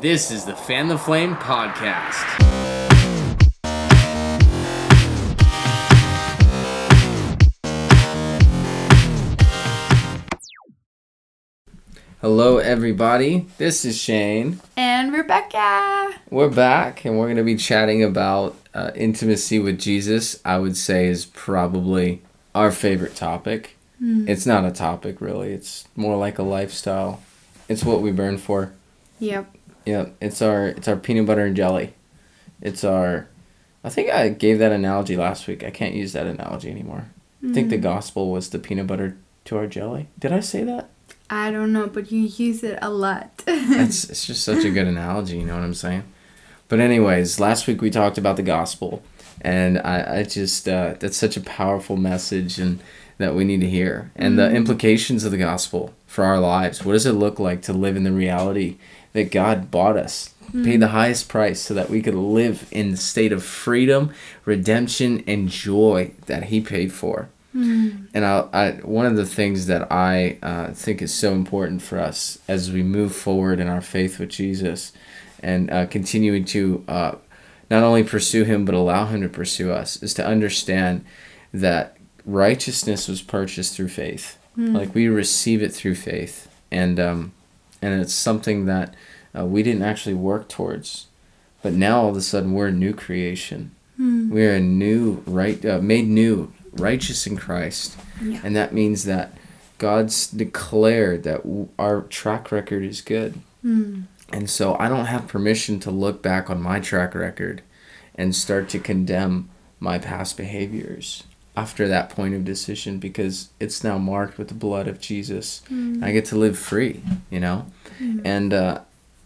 This 0.00 0.30
is 0.30 0.46
the 0.46 0.56
Fan 0.56 0.88
the 0.88 0.96
Flame 0.96 1.36
podcast. 1.36 2.24
Hello, 12.22 12.56
everybody. 12.56 13.46
This 13.58 13.84
is 13.84 13.98
Shane. 13.98 14.60
And 14.74 15.12
Rebecca. 15.12 16.14
We're 16.30 16.48
back, 16.48 17.04
and 17.04 17.18
we're 17.18 17.26
going 17.26 17.36
to 17.36 17.44
be 17.44 17.56
chatting 17.56 18.02
about 18.02 18.56
uh, 18.72 18.92
intimacy 18.94 19.58
with 19.58 19.78
Jesus. 19.78 20.40
I 20.46 20.56
would 20.56 20.78
say 20.78 21.08
is 21.08 21.26
probably 21.26 22.22
our 22.54 22.72
favorite 22.72 23.16
topic. 23.16 23.76
It's 24.02 24.46
not 24.46 24.64
a 24.64 24.70
topic, 24.70 25.20
really. 25.20 25.52
It's 25.52 25.86
more 25.94 26.16
like 26.16 26.38
a 26.38 26.42
lifestyle. 26.42 27.22
It's 27.68 27.84
what 27.84 28.00
we 28.00 28.12
burn 28.12 28.38
for. 28.38 28.72
Yep. 29.20 29.56
Yeah, 29.86 30.06
it's 30.20 30.42
our 30.42 30.66
it's 30.66 30.88
our 30.88 30.96
peanut 30.96 31.26
butter 31.26 31.46
and 31.46 31.56
jelly. 31.56 31.94
It's 32.60 32.84
our 32.84 33.28
I 33.82 33.88
think 33.88 34.10
I 34.10 34.28
gave 34.28 34.58
that 34.58 34.72
analogy 34.72 35.16
last 35.16 35.46
week. 35.46 35.64
I 35.64 35.70
can't 35.70 35.94
use 35.94 36.12
that 36.12 36.26
analogy 36.26 36.70
anymore. 36.70 37.06
I 37.42 37.52
think 37.54 37.70
the 37.70 37.78
gospel 37.78 38.30
was 38.30 38.50
the 38.50 38.58
peanut 38.58 38.86
butter 38.86 39.16
to 39.46 39.56
our 39.56 39.66
jelly. 39.66 40.08
Did 40.18 40.32
I 40.32 40.40
say 40.40 40.62
that? 40.64 40.90
I 41.30 41.50
don't 41.50 41.72
know, 41.72 41.86
but 41.86 42.12
you 42.12 42.20
use 42.20 42.62
it 42.62 42.78
a 42.82 42.90
lot. 42.90 43.42
It's 43.46 44.04
it's 44.10 44.26
just 44.26 44.44
such 44.44 44.64
a 44.64 44.70
good 44.70 44.86
analogy, 44.86 45.38
you 45.38 45.46
know 45.46 45.54
what 45.54 45.64
I'm 45.64 45.74
saying? 45.74 46.02
But 46.68 46.80
anyways, 46.80 47.40
last 47.40 47.66
week 47.66 47.80
we 47.80 47.90
talked 47.90 48.18
about 48.18 48.36
the 48.36 48.42
gospel 48.42 49.02
and 49.40 49.78
I, 49.78 50.18
I 50.18 50.22
just 50.24 50.68
uh, 50.68 50.94
that's 50.98 51.16
such 51.16 51.36
a 51.36 51.40
powerful 51.40 51.96
message 51.96 52.58
and 52.58 52.80
that 53.20 53.34
we 53.34 53.44
need 53.44 53.60
to 53.60 53.68
hear 53.68 54.10
and 54.16 54.38
the 54.38 54.50
implications 54.50 55.24
of 55.24 55.30
the 55.30 55.38
gospel 55.38 55.94
for 56.06 56.24
our 56.24 56.40
lives. 56.40 56.84
What 56.84 56.94
does 56.94 57.06
it 57.06 57.12
look 57.12 57.38
like 57.38 57.62
to 57.62 57.72
live 57.72 57.96
in 57.96 58.02
the 58.02 58.12
reality 58.12 58.76
that 59.12 59.30
God 59.30 59.70
bought 59.70 59.96
us, 59.96 60.34
paid 60.64 60.80
the 60.80 60.88
highest 60.88 61.28
price 61.28 61.60
so 61.60 61.74
that 61.74 61.90
we 61.90 62.02
could 62.02 62.14
live 62.14 62.66
in 62.70 62.90
the 62.90 62.96
state 62.96 63.32
of 63.32 63.44
freedom, 63.44 64.12
redemption, 64.44 65.22
and 65.26 65.48
joy 65.48 66.12
that 66.26 66.44
He 66.44 66.60
paid 66.60 66.92
for? 66.92 67.28
And 68.14 68.24
I, 68.24 68.48
I, 68.52 68.70
one 68.82 69.06
of 69.06 69.16
the 69.16 69.26
things 69.26 69.66
that 69.66 69.90
I 69.92 70.38
uh, 70.42 70.72
think 70.72 71.02
is 71.02 71.12
so 71.12 71.32
important 71.32 71.82
for 71.82 71.98
us 71.98 72.38
as 72.48 72.70
we 72.70 72.82
move 72.82 73.14
forward 73.14 73.60
in 73.60 73.68
our 73.68 73.80
faith 73.80 74.18
with 74.18 74.30
Jesus 74.30 74.92
and 75.42 75.70
uh, 75.70 75.86
continuing 75.86 76.44
to 76.46 76.84
uh, 76.86 77.14
not 77.70 77.82
only 77.82 78.04
pursue 78.04 78.44
Him 78.44 78.64
but 78.64 78.74
allow 78.74 79.06
Him 79.06 79.20
to 79.22 79.28
pursue 79.28 79.72
us 79.72 80.02
is 80.02 80.14
to 80.14 80.26
understand 80.26 81.04
that 81.52 81.96
righteousness 82.34 83.08
was 83.08 83.22
purchased 83.22 83.74
through 83.76 83.88
faith. 83.88 84.36
Like 84.56 84.94
we 84.94 85.08
receive 85.08 85.62
it 85.62 85.72
through 85.72 85.94
faith, 85.94 86.48
and 86.70 87.00
um, 87.00 87.32
and 87.80 87.98
it's 88.02 88.12
something 88.12 88.66
that 88.66 88.94
uh, 89.36 89.46
we 89.46 89.62
didn't 89.62 89.82
actually 89.82 90.14
work 90.14 90.48
towards, 90.48 91.06
but 91.62 91.72
now 91.72 92.02
all 92.02 92.10
of 92.10 92.16
a 92.16 92.20
sudden 92.20 92.52
we're 92.52 92.66
a 92.66 92.72
new 92.72 92.92
creation. 92.92 93.70
We 93.98 94.44
are 94.46 94.54
a 94.54 94.60
new 94.60 95.22
right, 95.26 95.64
uh, 95.64 95.78
made 95.80 96.08
new, 96.08 96.52
righteous 96.72 97.26
in 97.26 97.36
Christ, 97.38 97.96
Yeah. 98.22 98.40
and 98.44 98.54
that 98.56 98.74
means 98.74 99.04
that 99.04 99.32
God's 99.78 100.26
declared 100.26 101.22
that 101.22 101.42
w- 101.42 101.68
our 101.78 102.02
track 102.02 102.50
record 102.52 102.82
is 102.84 103.00
good. 103.02 103.40
And 103.62 104.48
so 104.50 104.76
I 104.78 104.88
don't 104.88 105.06
have 105.06 105.26
permission 105.28 105.80
to 105.80 105.90
look 105.90 106.22
back 106.22 106.48
on 106.50 106.60
my 106.62 106.80
track 106.80 107.14
record 107.14 107.62
and 108.14 108.34
start 108.34 108.68
to 108.70 108.78
condemn 108.78 109.48
my 109.78 109.98
past 109.98 110.36
behaviors 110.36 111.24
after 111.56 111.88
that 111.88 112.10
point 112.10 112.34
of 112.34 112.44
decision 112.44 112.98
because 112.98 113.48
it's 113.58 113.82
now 113.84 113.98
marked 113.98 114.38
with 114.38 114.48
the 114.48 114.54
blood 114.54 114.86
of 114.88 115.00
Jesus. 115.00 115.62
I 116.02 116.12
get 116.12 116.24
to 116.26 116.36
live 116.36 116.58
free, 116.58 117.02
you 117.30 117.40
know? 117.40 117.66
And 118.24 118.52
uh 118.54 118.80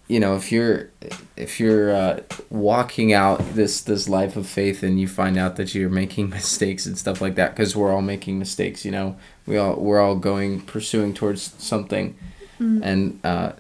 you 0.07 0.21
know, 0.21 0.37
if 0.37 0.53
you're 0.53 0.91
if 1.35 1.59
you're 1.59 1.91
uh, 1.95 2.21
walking 2.51 3.15
out 3.15 3.39
this 3.55 3.81
this 3.81 4.07
life 4.07 4.37
of 4.37 4.47
faith 4.47 4.83
and 4.83 5.01
you 5.01 5.09
find 5.09 5.39
out 5.39 5.57
that 5.57 5.75
you're 5.75 5.89
making 5.89 6.29
mistakes 6.39 6.85
and 6.85 6.99
stuff 6.99 7.23
like 7.23 7.37
that 7.37 7.55
because 7.57 7.75
we're 7.75 7.91
all 7.91 8.03
making 8.03 8.39
mistakes, 8.39 8.85
you 8.85 8.91
know, 8.91 9.17
we 9.47 9.57
all 9.57 9.77
we're 9.77 10.01
all 10.01 10.15
going 10.17 10.61
pursuing 10.61 11.15
towards 11.15 11.55
something, 11.59 12.15
and 12.61 13.19
uh, 13.25 13.53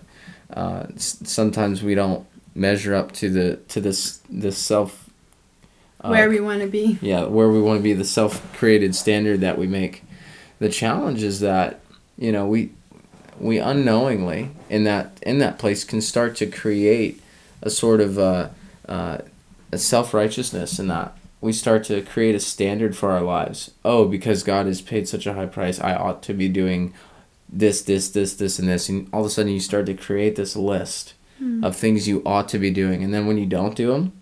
uh, 0.53 0.87
s- 0.95 1.19
sometimes 1.25 1.83
we 1.83 1.95
don't 1.95 2.27
measure 2.55 2.95
up 2.95 3.13
to 3.13 3.31
the 3.31 3.57
to 3.69 3.81
this 3.81 4.21
this 4.29 4.59
self 4.59 5.04
uh, 6.05 6.09
Where 6.11 6.29
we 6.29 6.39
want 6.41 6.61
to 6.61 6.67
be. 6.69 6.99
yeah 7.01 7.25
where 7.25 7.49
we 7.49 7.61
want 7.61 7.79
to 7.79 7.83
be 7.83 7.93
the 7.95 8.05
self-created 8.05 8.95
standard 8.95 9.41
that 9.41 9.59
we 9.59 9.67
make. 9.67 10.03
The 10.59 10.69
challenge 10.69 11.23
is 11.23 11.41
that 11.41 11.81
you 12.19 12.31
know 12.31 12.47
we 12.47 12.71
we 13.41 13.59
unknowingly 13.59 14.51
in 14.71 14.85
that 14.85 15.19
in 15.23 15.39
that 15.39 15.59
place 15.59 15.83
can 15.85 16.01
start 16.01 16.37
to 16.37 16.47
create 16.47 17.21
a 17.63 17.71
sort 17.71 18.01
of 18.01 18.19
uh, 18.19 18.49
uh, 18.89 19.19
a 19.73 19.79
self-righteousness 19.79 20.79
in 20.79 20.87
that 20.89 21.17
we 21.41 21.53
start 21.53 21.85
to 21.85 22.01
create 22.03 22.35
a 22.35 22.41
standard 22.41 22.97
for 22.97 23.11
our 23.11 23.23
lives. 23.23 23.71
Oh 23.85 24.07
because 24.07 24.43
god 24.43 24.67
has 24.67 24.81
paid 24.83 25.09
such 25.09 25.27
a 25.27 25.35
high 25.35 25.47
price 25.47 25.81
i 25.81 25.95
ought 25.95 26.23
to 26.25 26.35
be 26.35 26.49
doing 26.49 26.93
this 27.49 27.83
this 27.83 28.09
this 28.11 28.35
this 28.35 28.59
and 28.59 28.69
this. 28.69 28.89
And 28.89 29.09
all 29.13 29.21
of 29.21 29.27
a 29.27 29.31
sudden 29.31 29.53
you 29.53 29.61
start 29.61 29.87
to 29.87 29.95
create 29.95 30.37
this 30.37 30.55
list 30.57 31.15
of 31.63 31.77
things 31.77 32.09
you 32.09 32.23
ought 32.25 32.49
to 32.49 32.59
be 32.59 32.71
doing. 32.71 33.03
And 33.05 33.13
then 33.13 33.27
when 33.27 33.37
you 33.37 33.45
don't 33.47 33.75
do 33.77 33.89
them 33.93 34.13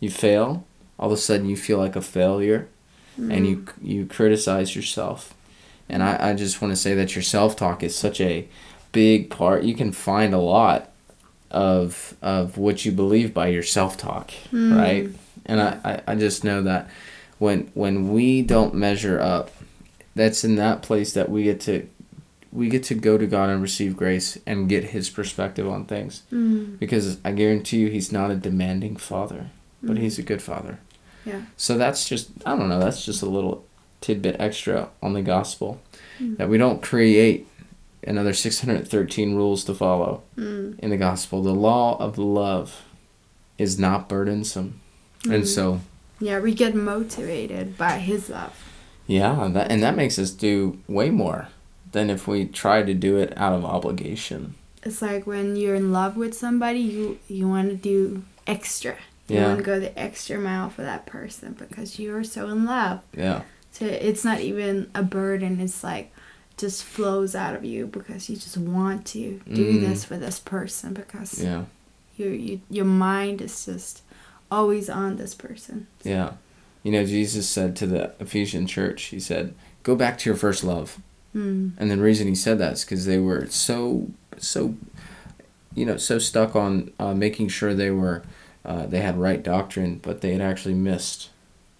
you 0.00 0.10
fail 0.10 0.64
all 0.98 1.06
of 1.06 1.12
a 1.12 1.20
sudden 1.20 1.48
you 1.48 1.56
feel 1.56 1.78
like 1.78 1.96
a 1.96 2.00
failure 2.00 2.68
and 3.16 3.46
you 3.46 3.56
mm-hmm. 3.58 3.86
you 3.86 4.06
criticize 4.06 4.76
yourself. 4.76 5.34
And 5.88 6.02
I, 6.02 6.30
I 6.30 6.34
just 6.34 6.60
want 6.60 6.72
to 6.72 6.76
say 6.76 6.94
that 6.94 7.14
your 7.14 7.22
self-talk 7.22 7.82
is 7.82 7.96
such 7.96 8.20
a 8.20 8.46
big 8.92 9.30
part. 9.30 9.64
You 9.64 9.74
can 9.74 9.92
find 9.92 10.34
a 10.34 10.38
lot 10.38 10.90
of 11.50 12.14
of 12.20 12.58
what 12.58 12.84
you 12.84 12.92
believe 12.92 13.32
by 13.32 13.48
your 13.48 13.62
self-talk 13.62 14.32
mm. 14.52 14.76
right? 14.76 15.10
And 15.46 15.62
I, 15.62 15.78
I, 15.82 16.12
I 16.12 16.14
just 16.14 16.44
know 16.44 16.62
that 16.62 16.90
when 17.38 17.70
when 17.74 18.12
we 18.12 18.42
don't 18.42 18.74
measure 18.74 19.18
up 19.18 19.50
that's 20.14 20.44
in 20.44 20.56
that 20.56 20.82
place 20.82 21.14
that 21.14 21.30
we 21.30 21.44
get 21.44 21.60
to 21.62 21.88
we 22.52 22.68
get 22.68 22.82
to 22.82 22.94
go 22.94 23.18
to 23.18 23.26
God 23.26 23.50
and 23.50 23.62
receive 23.62 23.96
grace 23.96 24.38
and 24.46 24.68
get 24.68 24.84
his 24.84 25.10
perspective 25.10 25.68
on 25.68 25.84
things. 25.84 26.22
Mm. 26.32 26.78
Because 26.78 27.18
I 27.22 27.32
guarantee 27.32 27.78
you 27.78 27.88
he's 27.88 28.10
not 28.10 28.30
a 28.30 28.36
demanding 28.36 28.96
father 28.96 29.50
but 29.82 29.96
he's 29.96 30.18
a 30.18 30.22
good 30.22 30.42
father 30.42 30.80
Yeah. 31.28 31.42
so 31.56 31.76
that's 31.76 32.08
just 32.08 32.30
I 32.46 32.56
don't 32.56 32.68
know. 32.68 32.80
That's 32.80 33.04
just 33.04 33.22
a 33.22 33.26
little 33.26 33.64
tidbit 34.00 34.36
extra 34.40 34.88
on 35.02 35.12
the 35.12 35.22
gospel 35.22 35.80
mm. 36.18 36.36
that 36.36 36.48
we 36.48 36.58
don't 36.58 36.82
create 36.82 37.46
another 38.06 38.32
613 38.32 39.34
rules 39.34 39.64
to 39.64 39.74
follow 39.74 40.22
mm. 40.36 40.78
in 40.78 40.90
the 40.90 40.96
gospel. 40.96 41.42
The 41.42 41.54
law 41.54 41.96
of 41.98 42.16
love 42.18 42.82
is 43.56 43.78
not 43.78 44.08
burdensome, 44.08 44.80
and 45.24 45.32
mm-hmm. 45.32 45.44
so 45.44 45.80
Yeah, 46.20 46.38
we 46.40 46.54
get 46.54 46.74
motivated 46.74 47.76
by 47.76 47.98
His 47.98 48.30
love. 48.30 48.64
yeah, 49.06 49.48
that 49.52 49.70
and 49.70 49.82
that 49.82 49.96
makes 49.96 50.18
us 50.18 50.30
do 50.30 50.78
way 50.86 51.10
more 51.10 51.48
than 51.92 52.10
if 52.10 52.28
we 52.28 52.46
try 52.46 52.82
to 52.82 52.94
do 52.94 53.16
it 53.16 53.32
out 53.36 53.52
of 53.52 53.64
obligation. 53.64 54.54
It's 54.82 55.02
like 55.02 55.26
when 55.26 55.56
you're 55.56 55.74
in 55.74 55.92
love 55.92 56.16
with 56.16 56.34
somebody, 56.34 56.80
you 56.80 57.18
you 57.28 57.48
want 57.48 57.70
to 57.70 57.76
do 57.76 58.22
extra. 58.46 58.96
You 59.28 59.36
Yeah. 59.36 59.46
want 59.48 59.58
to 59.58 59.64
go 59.64 59.78
the 59.78 59.96
extra 59.98 60.38
mile 60.38 60.70
for 60.70 60.82
that 60.82 61.04
person 61.06 61.54
because 61.58 61.98
you're 61.98 62.24
so 62.24 62.48
in 62.48 62.64
love. 62.64 63.00
Yeah, 63.16 63.42
So 63.70 63.84
it's 63.84 64.24
not 64.24 64.40
even 64.40 64.88
a 64.94 65.02
burden. 65.02 65.60
It's 65.60 65.84
like 65.84 66.12
just 66.56 66.82
flows 66.82 67.34
out 67.34 67.54
of 67.54 67.64
you 67.64 67.86
because 67.86 68.28
you 68.28 68.36
just 68.36 68.56
want 68.56 69.04
to 69.06 69.40
do 69.52 69.74
Mm. 69.74 69.80
this 69.80 70.04
for 70.04 70.16
this 70.16 70.38
person 70.40 70.92
because 70.94 71.42
yeah, 71.42 71.64
your 72.16 72.32
you, 72.32 72.60
your 72.70 72.84
mind 72.84 73.40
is 73.42 73.64
just 73.66 74.02
always 74.50 74.88
on 74.90 75.16
this 75.16 75.34
person. 75.34 75.86
yeah. 76.02 76.32
You 76.84 76.92
know, 76.92 77.04
Jesus 77.04 77.48
said 77.48 77.76
to 77.76 77.86
the 77.86 78.12
Ephesian 78.20 78.66
church, 78.66 79.04
He 79.06 79.20
said, 79.20 79.52
"Go 79.82 79.94
back 79.94 80.16
to 80.18 80.30
your 80.30 80.36
first 80.36 80.64
love." 80.64 80.98
Mm. 81.36 81.72
And 81.76 81.90
the 81.90 81.96
reason 81.98 82.28
he 82.28 82.34
said 82.34 82.58
that 82.60 82.74
is 82.74 82.84
because 82.84 83.04
they 83.04 83.18
were 83.18 83.46
so 83.50 84.08
so, 84.38 84.74
you 85.74 85.84
know, 85.84 85.96
so 85.98 86.18
stuck 86.18 86.56
on 86.56 86.90
uh, 86.98 87.14
making 87.14 87.48
sure 87.48 87.74
they 87.74 87.90
were 87.90 88.22
uh, 88.64 88.86
they 88.86 89.00
had 89.00 89.18
right 89.18 89.42
doctrine, 89.42 90.00
but 90.02 90.20
they 90.20 90.32
had 90.32 90.40
actually 90.40 90.74
missed 90.74 91.30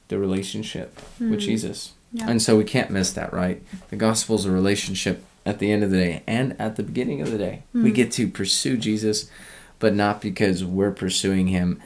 the 0.08 0.18
relationship 0.18 0.98
with 1.20 1.40
Jesus. 1.40 1.92
Yeah. 2.12 2.30
And 2.30 2.40
so 2.40 2.56
we 2.56 2.64
can't 2.64 2.90
miss 2.90 3.12
that, 3.12 3.32
right? 3.32 3.62
The 3.90 3.96
gospel 3.96 4.36
is 4.36 4.46
a 4.46 4.50
relationship 4.50 5.22
at 5.44 5.58
the 5.58 5.70
end 5.70 5.84
of 5.84 5.90
the 5.90 5.98
day 5.98 6.22
and 6.26 6.58
at 6.58 6.76
the 6.76 6.82
beginning 6.82 7.20
of 7.20 7.30
the 7.30 7.38
day. 7.38 7.62
We 7.74 7.90
get 7.90 8.10
to 8.12 8.28
pursue 8.28 8.76
Jesus, 8.78 9.30
but 9.78 9.94
not 9.94 10.20
because 10.20 10.64
we're 10.64 10.92
pursuing 10.92 11.48
him 11.48 11.82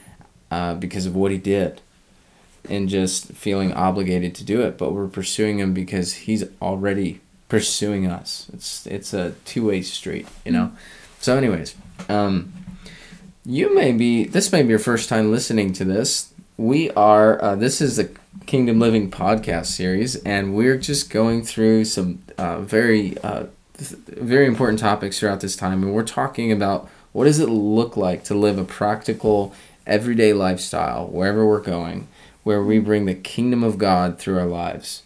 uh, 0.49 0.75
because 0.75 1.05
of 1.05 1.15
what 1.15 1.31
he 1.31 1.37
did 1.37 1.81
and 2.69 2.87
just 2.87 3.33
feeling 3.33 3.73
obligated 3.73 4.35
to 4.35 4.43
do 4.43 4.61
it, 4.61 4.77
but 4.77 4.93
we're 4.93 5.07
pursuing 5.07 5.59
him 5.59 5.73
because 5.73 6.13
he's 6.13 6.45
already 6.61 7.19
pursuing 7.49 8.07
us. 8.07 8.49
It's 8.53 8.87
it's 8.87 9.13
a 9.13 9.33
two 9.45 9.67
way 9.67 9.81
street, 9.81 10.27
you 10.45 10.51
know. 10.51 10.71
So, 11.19 11.37
anyways, 11.37 11.75
um, 12.09 12.53
you 13.45 13.75
may 13.75 13.91
be 13.91 14.25
this 14.25 14.51
may 14.51 14.63
be 14.63 14.69
your 14.69 14.79
first 14.79 15.09
time 15.09 15.31
listening 15.31 15.73
to 15.73 15.85
this. 15.85 16.33
We 16.57 16.91
are 16.91 17.41
uh, 17.43 17.55
this 17.55 17.81
is 17.81 17.97
the 17.97 18.09
Kingdom 18.45 18.79
Living 18.79 19.11
podcast 19.11 19.67
series, 19.67 20.15
and 20.17 20.55
we're 20.55 20.77
just 20.77 21.09
going 21.09 21.43
through 21.43 21.85
some 21.85 22.23
uh, 22.37 22.61
very 22.61 23.17
uh, 23.19 23.45
th- 23.77 23.99
very 24.07 24.45
important 24.45 24.79
topics 24.79 25.19
throughout 25.19 25.41
this 25.41 25.55
time, 25.55 25.83
and 25.83 25.93
we're 25.93 26.03
talking 26.03 26.51
about 26.51 26.89
What 27.11 27.25
does 27.25 27.39
it 27.39 27.49
look 27.49 27.97
like 27.97 28.23
to 28.25 28.35
live 28.35 28.57
a 28.57 28.63
practical, 28.63 29.53
everyday 29.85 30.33
lifestyle 30.33 31.07
wherever 31.07 31.45
we're 31.45 31.59
going, 31.61 32.07
where 32.43 32.63
we 32.63 32.79
bring 32.79 33.05
the 33.05 33.15
kingdom 33.15 33.63
of 33.63 33.77
God 33.77 34.19
through 34.19 34.39
our 34.39 34.45
lives? 34.45 35.03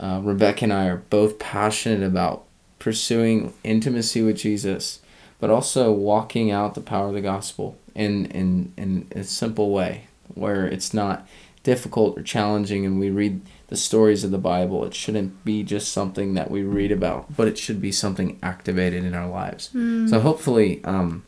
Uh, 0.00 0.20
Rebecca 0.20 0.64
and 0.64 0.72
I 0.72 0.86
are 0.86 0.96
both 0.96 1.38
passionate 1.38 2.04
about 2.04 2.44
pursuing 2.80 3.52
intimacy 3.62 4.20
with 4.20 4.38
Jesus, 4.38 4.98
but 5.42 5.50
also 5.50 5.90
walking 5.90 6.52
out 6.52 6.76
the 6.76 6.80
power 6.80 7.08
of 7.08 7.14
the 7.14 7.20
gospel 7.20 7.76
in, 7.96 8.26
in, 8.26 8.72
in 8.76 9.08
a 9.10 9.24
simple 9.24 9.72
way 9.72 10.04
where 10.34 10.66
it's 10.66 10.94
not 10.94 11.26
difficult 11.64 12.16
or 12.16 12.22
challenging 12.22 12.86
and 12.86 13.00
we 13.00 13.10
read 13.10 13.40
the 13.66 13.76
stories 13.76 14.22
of 14.22 14.30
the 14.30 14.38
Bible. 14.38 14.84
It 14.84 14.94
shouldn't 14.94 15.44
be 15.44 15.64
just 15.64 15.92
something 15.92 16.34
that 16.34 16.48
we 16.48 16.62
read 16.62 16.92
about, 16.92 17.36
but 17.36 17.48
it 17.48 17.58
should 17.58 17.80
be 17.80 17.90
something 17.90 18.38
activated 18.40 19.04
in 19.04 19.14
our 19.14 19.28
lives. 19.28 19.70
So 20.08 20.20
hopefully, 20.20 20.80
um, 20.84 21.24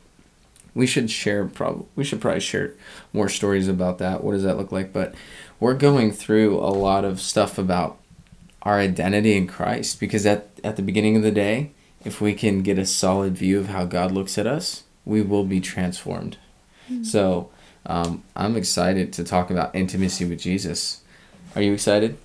we 0.76 0.87
should 0.87 1.11
share. 1.11 1.46
Probably 1.46 1.87
we 1.96 2.05
should 2.05 2.20
probably 2.20 2.38
share 2.38 2.75
more 3.12 3.28
stories 3.28 3.66
about 3.66 3.99
that. 3.99 4.22
What 4.22 4.32
does 4.34 4.44
that 4.44 4.56
look 4.56 4.70
like? 4.70 4.93
But 4.93 5.16
we're 5.58 5.75
going 5.75 6.12
through 6.12 6.56
a 6.58 6.70
lot 6.70 7.05
of 7.05 7.20
stuff 7.20 7.58
about 7.58 7.99
our 8.62 8.78
identity 8.78 9.37
in 9.37 9.49
Christ 9.49 9.99
because 9.99 10.25
at 10.25 10.49
at 10.62 10.76
the 10.76 10.82
beginning 10.82 11.16
of 11.16 11.22
the 11.22 11.32
day, 11.32 11.72
if 12.05 12.21
we 12.21 12.35
can 12.35 12.62
get 12.62 12.79
a 12.79 12.87
solid 12.87 13.37
view 13.37 13.59
of 13.59 13.69
how 13.69 13.85
God 13.85 14.12
looks 14.12 14.37
at 14.39 14.47
us, 14.47 14.85
we 15.05 15.23
will 15.23 15.45
be 15.45 15.61
transformed. 15.61 16.37
So 17.03 17.51
um, 17.87 18.23
I'm 18.37 18.56
excited 18.56 19.12
to 19.15 19.25
talk 19.25 19.51
about 19.51 19.75
intimacy 19.75 20.25
with 20.27 20.39
Jesus. 20.41 21.01
Are 21.56 21.62
you 21.62 21.73
excited? 21.73 22.19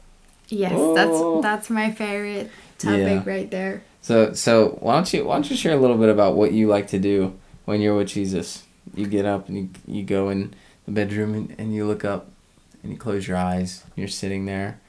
Yes, 0.50 0.74
Oh. 0.76 0.94
that's 1.42 1.42
that's 1.44 1.70
my 1.70 1.92
favorite 1.92 2.50
topic 2.78 3.00
Yeah. 3.00 3.24
right 3.26 3.50
there. 3.52 3.84
So 4.02 4.34
so 4.34 4.78
why 4.82 4.96
don't 4.96 5.14
you 5.14 5.26
why 5.26 5.36
don't 5.36 5.50
you 5.50 5.56
share 5.56 5.74
a 5.74 5.80
little 5.80 5.98
bit 5.98 6.10
about 6.10 6.36
what 6.36 6.52
you 6.52 6.68
like 6.68 6.88
to 6.90 7.00
do 7.00 7.36
when 7.66 7.80
you're 7.82 7.96
with 7.96 8.08
Jesus? 8.10 8.64
You 8.96 9.06
get 9.08 9.26
up 9.26 9.48
and 9.48 9.58
you 9.58 9.70
you 9.88 10.04
go 10.04 10.30
in 10.30 10.54
the 10.86 10.92
bedroom 10.92 11.34
and, 11.36 11.56
and 11.58 11.74
you 11.74 11.86
look 11.86 12.04
up 12.04 12.32
and 12.84 12.92
you 12.92 12.98
close 12.98 13.28
your 13.28 13.38
eyes. 13.38 13.84
You're 13.96 14.08
sitting 14.08 14.46
there 14.46 14.80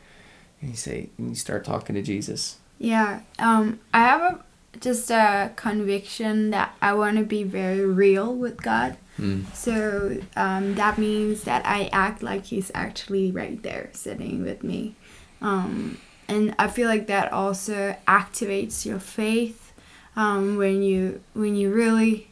and 0.60 0.70
you 0.70 0.76
say 0.76 1.10
and 1.18 1.28
you 1.28 1.34
start 1.34 1.64
talking 1.64 1.94
to 1.94 2.02
Jesus. 2.02 2.56
Yeah, 2.78 3.20
um, 3.38 3.78
I 3.92 4.00
have 4.00 4.22
a 4.22 4.40
just 4.78 5.10
a 5.10 5.52
conviction 5.56 6.50
that 6.50 6.76
I 6.80 6.94
want 6.94 7.18
to 7.18 7.24
be 7.24 7.42
very 7.42 7.84
real 7.84 8.34
with 8.34 8.62
God. 8.62 8.96
Mm. 9.18 9.52
So 9.54 10.18
um, 10.36 10.74
that 10.76 10.96
means 10.98 11.44
that 11.44 11.66
I 11.66 11.90
act 11.92 12.22
like 12.22 12.46
He's 12.46 12.70
actually 12.74 13.32
right 13.32 13.60
there, 13.62 13.90
sitting 13.92 14.42
with 14.42 14.62
me, 14.62 14.94
um, 15.42 15.98
and 16.28 16.54
I 16.58 16.68
feel 16.68 16.88
like 16.88 17.08
that 17.08 17.32
also 17.32 17.96
activates 18.06 18.86
your 18.86 19.00
faith 19.00 19.72
um, 20.16 20.56
when 20.56 20.82
you 20.82 21.20
when 21.34 21.56
you 21.56 21.72
really 21.72 22.28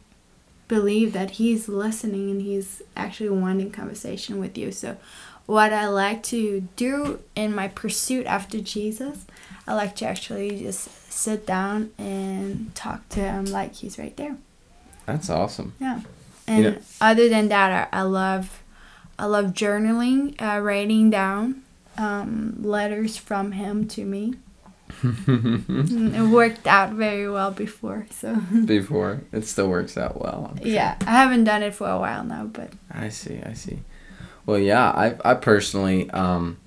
believe 0.67 1.13
that 1.13 1.31
He's 1.31 1.67
listening 1.67 2.31
and 2.31 2.41
He's 2.41 2.81
actually 2.95 3.29
wanting 3.29 3.71
conversation 3.71 4.39
with 4.39 4.57
you. 4.57 4.71
So 4.71 4.97
what 5.45 5.73
I 5.73 5.87
like 5.87 6.23
to 6.23 6.61
do 6.75 7.19
in 7.35 7.53
my 7.53 7.67
pursuit 7.67 8.25
after 8.27 8.59
Jesus, 8.59 9.25
I 9.67 9.73
like 9.73 9.95
to 9.97 10.05
actually 10.05 10.59
just 10.59 10.87
sit 11.19 11.45
down 11.45 11.91
and 11.97 12.73
talk 12.75 13.07
to 13.09 13.19
him 13.19 13.45
like 13.45 13.75
he's 13.75 13.99
right 13.99 14.15
there. 14.17 14.37
That's 15.05 15.29
awesome. 15.29 15.73
Yeah. 15.79 16.01
And 16.47 16.63
know- 16.63 16.77
other 17.01 17.29
than 17.29 17.49
that, 17.49 17.89
I, 17.93 17.99
I 17.99 18.01
love, 18.03 18.63
I 19.17 19.25
love 19.25 19.47
journaling, 19.47 20.39
uh, 20.41 20.59
writing 20.61 21.09
down 21.09 21.63
um, 21.97 22.55
letters 22.61 23.17
from 23.17 23.51
him 23.53 23.87
to 23.89 24.05
me. 24.05 24.35
Mm, 25.01 26.13
it 26.15 26.33
worked 26.33 26.65
out 26.67 26.91
very 26.93 27.29
well 27.29 27.51
before, 27.51 28.07
so 28.11 28.35
Before 28.65 29.21
it 29.31 29.45
still 29.45 29.69
works 29.69 29.97
out 29.97 30.19
well. 30.19 30.49
I'm 30.51 30.57
sure. 30.57 30.67
yeah, 30.67 30.97
I 31.05 31.11
haven't 31.11 31.43
done 31.45 31.63
it 31.63 31.73
for 31.75 31.87
a 31.89 31.97
while 31.99 32.23
now, 32.23 32.45
but 32.45 32.71
I 32.91 33.09
see, 33.09 33.39
I 33.45 33.53
see. 33.53 33.79
Well, 34.45 34.57
yeah, 34.59 34.89
I 34.89 35.15
I 35.23 35.35
personally 35.35 36.09
um, 36.09 36.57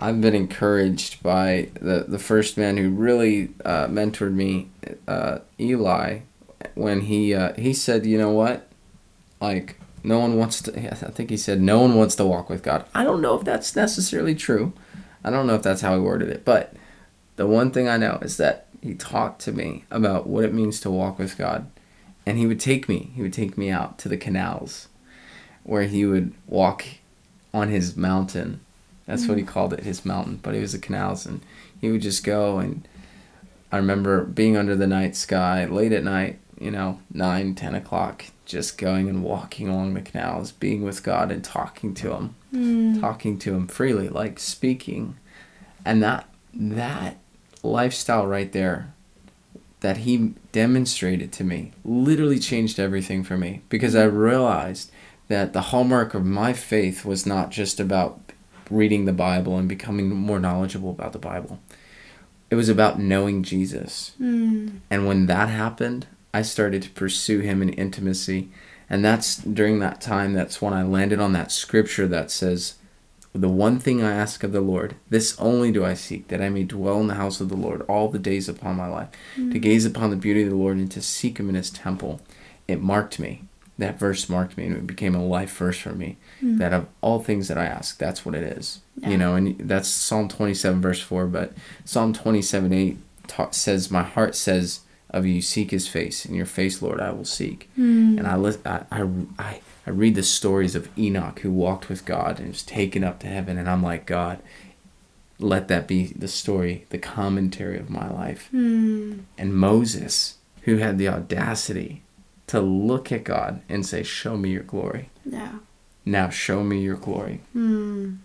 I've 0.00 0.20
been 0.20 0.34
encouraged 0.34 1.22
by 1.22 1.68
the 1.74 2.04
the 2.08 2.18
first 2.18 2.56
man 2.56 2.78
who 2.78 2.90
really 2.90 3.50
uh, 3.64 3.86
mentored 3.86 4.32
me, 4.32 4.70
uh, 5.06 5.40
Eli, 5.58 6.20
when 6.74 7.02
he 7.02 7.34
uh, 7.34 7.52
he 7.54 7.74
said, 7.74 8.06
you 8.06 8.16
know 8.16 8.30
what, 8.30 8.68
like 9.40 9.78
no 10.02 10.18
one 10.18 10.36
wants 10.38 10.62
to. 10.62 10.90
I 10.90 11.10
think 11.10 11.30
he 11.30 11.36
said 11.36 11.60
no 11.60 11.80
one 11.80 11.94
wants 11.94 12.14
to 12.16 12.24
walk 12.24 12.48
with 12.48 12.62
God. 12.62 12.86
I 12.94 13.04
don't 13.04 13.20
know 13.20 13.38
if 13.38 13.44
that's 13.44 13.76
necessarily 13.76 14.34
true. 14.34 14.72
I 15.22 15.30
don't 15.30 15.46
know 15.46 15.54
if 15.54 15.62
that's 15.62 15.82
how 15.82 15.94
he 15.94 16.00
worded 16.00 16.30
it, 16.30 16.44
but 16.44 16.72
the 17.36 17.46
one 17.46 17.70
thing 17.70 17.88
I 17.88 17.98
know 17.98 18.18
is 18.22 18.38
that 18.38 18.68
he 18.82 18.94
talked 18.94 19.42
to 19.42 19.52
me 19.52 19.84
about 19.90 20.26
what 20.26 20.44
it 20.44 20.54
means 20.54 20.80
to 20.80 20.90
walk 20.90 21.18
with 21.18 21.36
God, 21.36 21.70
and 22.24 22.38
he 22.38 22.46
would 22.46 22.60
take 22.60 22.88
me. 22.88 23.10
He 23.14 23.20
would 23.20 23.34
take 23.34 23.58
me 23.58 23.70
out 23.70 23.98
to 23.98 24.08
the 24.08 24.16
canals 24.16 24.88
where 25.62 25.82
he 25.82 26.06
would 26.06 26.32
walk 26.46 26.84
on 27.52 27.68
his 27.68 27.96
mountain. 27.96 28.60
That's 29.10 29.26
what 29.26 29.38
he 29.38 29.44
called 29.44 29.72
it, 29.72 29.80
his 29.80 30.04
mountain. 30.04 30.38
But 30.42 30.54
it 30.54 30.60
was 30.60 30.72
the 30.72 30.78
canals, 30.78 31.26
and 31.26 31.40
he 31.80 31.90
would 31.90 32.02
just 32.02 32.24
go. 32.24 32.58
And 32.58 32.86
I 33.72 33.76
remember 33.76 34.24
being 34.24 34.56
under 34.56 34.76
the 34.76 34.86
night 34.86 35.16
sky 35.16 35.64
late 35.64 35.92
at 35.92 36.04
night, 36.04 36.38
you 36.58 36.70
know, 36.70 37.00
nine, 37.12 37.54
ten 37.54 37.74
o'clock, 37.74 38.26
just 38.46 38.78
going 38.78 39.08
and 39.08 39.24
walking 39.24 39.68
along 39.68 39.94
the 39.94 40.02
canals, 40.02 40.52
being 40.52 40.82
with 40.82 41.02
God 41.02 41.30
and 41.30 41.42
talking 41.42 41.94
to 41.94 42.12
Him, 42.12 42.34
mm, 42.54 43.00
talking 43.00 43.38
to 43.40 43.54
Him 43.54 43.66
freely, 43.66 44.08
like 44.08 44.38
speaking, 44.38 45.16
and 45.84 46.02
that 46.02 46.28
that 46.52 47.16
lifestyle 47.62 48.26
right 48.26 48.52
there 48.52 48.92
that 49.80 49.98
he 49.98 50.34
demonstrated 50.52 51.32
to 51.32 51.44
me 51.44 51.72
literally 51.84 52.38
changed 52.38 52.78
everything 52.78 53.22
for 53.22 53.36
me 53.36 53.62
because 53.68 53.94
I 53.94 54.04
realized 54.04 54.90
that 55.28 55.52
the 55.52 55.62
hallmark 55.62 56.14
of 56.14 56.24
my 56.24 56.52
faith 56.52 57.04
was 57.04 57.24
not 57.24 57.50
just 57.50 57.80
about 57.80 58.19
reading 58.70 59.04
the 59.04 59.12
Bible 59.12 59.56
and 59.58 59.68
becoming 59.68 60.08
more 60.10 60.38
knowledgeable 60.40 60.90
about 60.90 61.12
the 61.12 61.18
Bible. 61.18 61.58
It 62.50 62.54
was 62.56 62.68
about 62.68 62.98
knowing 62.98 63.42
Jesus. 63.42 64.12
mm, 64.20 64.78
And 64.90 65.06
when 65.06 65.26
that 65.26 65.48
happened, 65.48 66.06
I 66.34 66.42
started 66.42 66.82
to 66.82 66.90
pursue 66.90 67.40
him 67.40 67.62
in 67.62 67.70
intimacy. 67.70 68.48
And 68.88 69.04
that's 69.04 69.36
during 69.36 69.78
that 69.80 70.00
time, 70.00 70.32
that's 70.32 70.60
when 70.60 70.72
I 70.72 70.82
landed 70.82 71.20
on 71.20 71.32
that 71.32 71.52
scripture 71.52 72.08
that 72.08 72.30
says, 72.30 72.74
The 73.32 73.48
one 73.48 73.78
thing 73.78 74.02
I 74.02 74.12
ask 74.12 74.42
of 74.42 74.50
the 74.50 74.60
Lord, 74.60 74.96
this 75.08 75.38
only 75.38 75.70
do 75.70 75.84
I 75.84 75.94
seek, 75.94 76.26
that 76.28 76.40
I 76.42 76.48
may 76.48 76.64
dwell 76.64 77.00
in 77.00 77.06
the 77.06 77.14
house 77.14 77.40
of 77.40 77.48
the 77.48 77.56
Lord 77.56 77.82
all 77.82 78.08
the 78.08 78.18
days 78.18 78.48
upon 78.48 78.74
my 78.76 78.88
life, 78.88 79.08
to 79.36 79.58
gaze 79.60 79.84
upon 79.86 80.10
the 80.10 80.16
beauty 80.16 80.42
of 80.42 80.50
the 80.50 80.56
Lord 80.56 80.76
and 80.76 80.90
to 80.90 81.00
seek 81.00 81.38
him 81.38 81.48
in 81.48 81.54
his 81.54 81.70
temple. 81.70 82.20
It 82.66 82.82
marked 82.82 83.20
me. 83.20 83.42
That 83.78 83.98
verse 83.98 84.28
marked 84.28 84.56
me, 84.58 84.66
and 84.66 84.76
it 84.76 84.86
became 84.88 85.14
a 85.14 85.24
life 85.24 85.56
verse 85.56 85.78
for 85.78 85.92
me. 85.94 86.16
That 86.42 86.72
of 86.72 86.86
all 87.02 87.20
things 87.22 87.48
that 87.48 87.58
I 87.58 87.66
ask, 87.66 87.98
that's 87.98 88.24
what 88.24 88.34
it 88.34 88.42
is. 88.42 88.80
Yeah. 88.96 89.10
You 89.10 89.18
know, 89.18 89.34
and 89.34 89.58
that's 89.58 89.88
Psalm 89.88 90.28
27, 90.28 90.80
verse 90.80 91.00
4, 91.02 91.26
but 91.26 91.52
Psalm 91.84 92.12
27, 92.12 92.72
8 92.72 92.98
ta- 93.26 93.50
says, 93.50 93.90
My 93.90 94.02
heart 94.02 94.34
says 94.34 94.80
of 95.10 95.26
you, 95.26 95.42
seek 95.42 95.70
his 95.70 95.86
face, 95.88 96.24
and 96.24 96.34
your 96.36 96.46
face, 96.46 96.80
Lord, 96.80 97.00
I 97.00 97.10
will 97.10 97.24
seek. 97.24 97.68
mm, 97.78 98.16
And 98.16 98.26
I, 98.26 98.36
lis- 98.36 98.58
I, 98.64 98.84
I, 98.92 99.08
I, 99.38 99.60
I 99.86 99.90
read 99.90 100.14
the 100.14 100.22
stories 100.22 100.74
of 100.76 100.88
Enoch 100.98 101.40
who 101.40 101.50
walked 101.50 101.88
with 101.88 102.04
God 102.04 102.38
and 102.38 102.48
was 102.48 102.62
taken 102.62 103.02
up 103.04 103.18
to 103.20 103.26
heaven, 103.26 103.58
and 103.58 103.68
I'm 103.68 103.82
like, 103.82 104.06
God, 104.06 104.38
let 105.38 105.68
that 105.68 105.88
be 105.88 106.06
the 106.16 106.28
story, 106.28 106.86
the 106.90 106.98
commentary 106.98 107.78
of 107.78 107.90
my 107.90 108.08
life. 108.10 108.48
mm, 108.52 109.20
And 109.38 109.54
Moses, 109.54 110.36
who 110.62 110.76
had 110.76 110.96
the 110.98 111.08
audacity 111.08 112.02
to 112.46 112.60
look 112.60 113.10
at 113.10 113.24
God 113.24 113.62
and 113.68 113.84
say, 113.86 114.02
Show 114.02 114.36
me 114.36 114.50
your 114.50 114.62
glory. 114.62 115.10
yeah. 115.24 115.54
Now 116.04 116.28
show 116.30 116.62
me 116.64 116.80
your 116.82 116.96
glory. 116.96 117.40
Mm, 117.54 118.18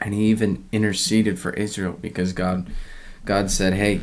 And 0.00 0.14
he 0.14 0.24
even 0.26 0.64
interceded 0.72 1.38
for 1.38 1.52
Israel 1.54 1.96
because 2.00 2.32
God 2.32 2.68
God 3.24 3.50
said, 3.50 3.74
"Hey, 3.74 4.00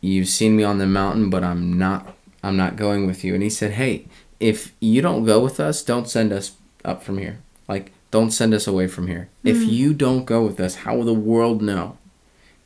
you've 0.00 0.28
seen 0.28 0.56
me 0.56 0.64
on 0.64 0.78
the 0.78 0.86
mountain, 0.86 1.30
but 1.30 1.44
I'm 1.44 1.76
not 1.78 2.16
I'm 2.42 2.56
not 2.56 2.76
going 2.76 3.06
with 3.06 3.22
you." 3.24 3.34
And 3.34 3.42
he 3.42 3.50
said, 3.50 3.72
"Hey, 3.72 4.06
if 4.40 4.72
you 4.80 5.02
don't 5.02 5.24
go 5.24 5.38
with 5.42 5.60
us, 5.60 5.82
don't 5.84 6.08
send 6.08 6.32
us 6.32 6.52
up 6.84 7.02
from 7.02 7.18
here. 7.18 7.38
Like 7.68 7.92
don't 8.10 8.30
send 8.32 8.52
us 8.54 8.66
away 8.66 8.88
from 8.88 9.06
here. 9.06 9.28
If 9.44 9.58
Mm. 9.58 9.68
you 9.68 9.94
don't 9.94 10.24
go 10.24 10.44
with 10.44 10.58
us, 10.60 10.74
how 10.84 10.96
will 10.96 11.04
the 11.04 11.14
world 11.30 11.62
know? 11.62 11.96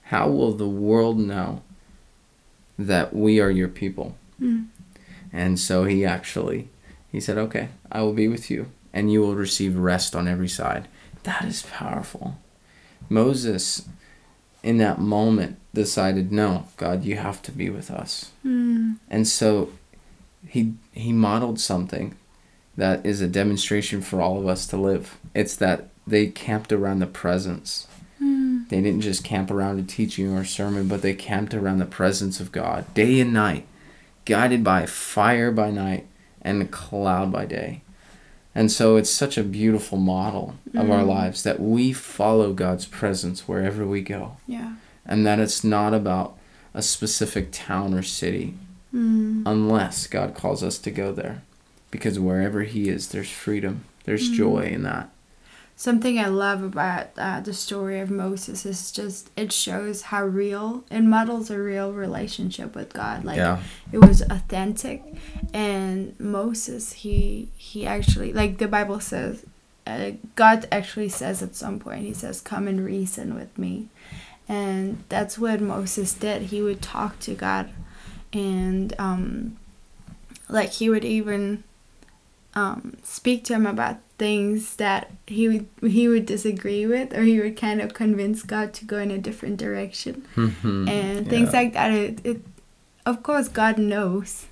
How 0.05 0.29
will 0.31 0.53
the 0.55 0.69
world 0.69 1.19
know 1.19 1.63
that 2.79 3.15
we 3.15 3.41
are 3.41 3.51
your 3.51 3.69
people?" 3.69 4.17
mm, 4.41 4.67
And 5.33 5.59
so 5.59 5.85
he 5.85 6.05
actually 6.05 6.69
he 7.13 7.21
said, 7.21 7.39
"Okay, 7.39 7.69
I 7.91 8.01
will 8.03 8.13
be 8.13 8.29
with 8.29 8.51
you 8.51 8.67
and 8.97 9.13
you 9.13 9.21
will 9.21 9.35
receive 9.37 9.77
rest 9.77 10.17
on 10.17 10.27
every 10.27 10.49
side." 10.49 10.85
That 11.25 11.45
is 11.45 11.63
powerful. 11.63 12.27
Moses 13.09 13.87
in 14.63 14.79
that 14.79 14.99
moment 15.01 15.57
decided, 15.75 16.33
"No, 16.33 16.65
God, 16.77 17.05
you 17.05 17.17
have 17.17 17.41
to 17.43 17.53
be 17.53 17.69
with 17.71 17.91
us." 17.91 18.31
mm, 18.45 18.97
And 19.11 19.29
so 19.29 19.71
he 20.55 20.75
he 20.93 21.13
modeled 21.13 21.61
something 21.61 22.15
that 22.77 23.05
is 23.07 23.21
a 23.21 23.29
demonstration 23.29 24.01
for 24.03 24.21
all 24.21 24.39
of 24.39 24.47
us 24.47 24.67
to 24.69 24.77
live. 24.77 25.17
It's 25.35 25.57
that 25.57 25.89
they 26.07 26.27
camped 26.27 26.73
around 26.73 26.99
the 27.01 27.07
presence. 27.07 27.87
mm, 28.23 28.69
They 28.69 28.81
didn't 28.81 29.01
just 29.03 29.25
camp 29.25 29.51
around 29.51 29.79
a 29.79 29.83
teaching 29.83 30.33
or 30.33 30.41
a 30.41 30.47
sermon, 30.47 30.89
but 30.89 31.03
they 31.03 31.15
camped 31.15 31.55
around 31.55 31.79
the 31.79 31.87
presence 32.01 32.41
of 32.41 32.53
God 32.53 32.85
day 32.95 33.21
and 33.21 33.33
night, 33.33 33.67
guided 34.25 34.63
by 34.65 34.87
fire 34.87 35.51
by 35.53 35.71
night 35.71 36.07
and 36.43 36.63
a 36.63 36.67
cloud 36.67 37.31
by 37.33 37.45
day. 37.47 37.83
And 38.59 38.73
so 38.73 38.97
it's 38.97 39.11
such 39.11 39.37
a 39.37 39.43
beautiful 39.45 39.99
model 39.99 40.55
of 40.75 40.91
our 40.91 41.03
Mm. 41.03 41.09
lives 41.09 41.43
that 41.43 41.61
we 41.61 41.93
follow 41.93 42.55
God's 42.55 42.87
presence 42.87 43.47
wherever 43.47 43.87
we 43.87 44.01
go. 44.01 44.39
Yeah. 44.49 44.77
And 45.05 45.27
that 45.27 45.39
it's 45.39 45.63
not 45.63 45.93
about 45.93 46.39
a 46.73 46.81
specific 46.81 47.49
town 47.53 47.93
or 47.93 48.03
city 48.03 48.55
Mm. 48.95 49.43
unless 49.45 50.07
God 50.07 50.35
calls 50.35 50.63
us 50.63 50.79
to 50.79 50.91
go 50.91 51.13
there. 51.13 51.43
Because 51.91 52.19
wherever 52.19 52.63
He 52.63 52.89
is, 52.89 53.09
there's 53.09 53.29
freedom, 53.31 53.85
there's 54.05 54.31
Mm. 54.31 54.35
joy 54.35 54.71
in 54.73 54.83
that. 54.85 55.11
Something 55.79 56.19
I 56.19 56.29
love 56.29 56.63
about 56.63 57.09
uh, 57.19 57.41
the 57.41 57.53
story 57.53 58.01
of 58.01 58.11
Moses 58.11 58.65
is 58.65 58.91
just 58.91 59.31
it 59.37 59.53
shows 59.53 60.01
how 60.03 60.25
real 60.25 60.85
it 60.91 61.03
models 61.03 61.51
a 61.51 61.59
real 61.59 61.93
relationship 61.93 62.75
with 62.75 62.95
God. 62.95 63.25
Like 63.25 63.37
yeah. 63.37 63.61
it 63.93 63.99
was 63.99 64.23
authentic, 64.23 65.03
and 65.53 66.19
Moses 66.19 66.95
he 66.95 67.51
he 67.59 67.87
actually 67.87 68.33
like 68.33 68.57
the 68.57 68.69
Bible 68.69 69.01
says, 69.01 69.45
uh, 69.87 70.13
God 70.35 70.67
actually 70.73 71.11
says 71.11 71.43
at 71.43 71.55
some 71.55 71.79
point 71.79 72.05
he 72.05 72.15
says, 72.15 72.41
"Come 72.41 72.69
and 72.69 72.83
reason 72.83 73.35
with 73.35 73.59
me," 73.59 73.89
and 74.49 75.05
that's 75.11 75.39
what 75.39 75.61
Moses 75.61 76.15
did. 76.15 76.45
He 76.45 76.63
would 76.63 76.81
talk 76.81 77.21
to 77.21 77.35
God, 77.35 77.69
and 78.33 78.95
um, 78.99 79.59
like 80.49 80.71
he 80.71 80.89
would 80.89 81.05
even 81.05 81.65
um, 82.55 82.97
speak 83.03 83.45
to 83.45 83.53
him 83.53 83.67
about 83.67 83.99
things 84.19 84.77
that 84.77 85.11
he 85.27 85.49
would 85.49 85.67
he 85.83 86.09
would 86.09 86.27
disagree 86.27 86.87
with, 86.87 87.13
or 87.17 87.23
he 87.23 87.39
would 87.41 87.57
kind 87.57 87.81
of 87.81 87.93
convince 87.95 88.43
God 88.43 88.73
to 88.75 88.85
go 88.85 88.99
in 88.99 89.11
a 89.11 89.19
different 89.19 89.57
direction, 89.59 90.25
Mhm. 90.37 90.89
and 90.89 91.29
things 91.29 91.53
Yeah. 91.53 91.59
like 91.61 91.73
that. 91.75 91.91
It, 91.93 92.21
it, 92.25 92.41
of 93.05 93.23
course, 93.23 93.49
God 93.49 93.79
knows 93.79 94.47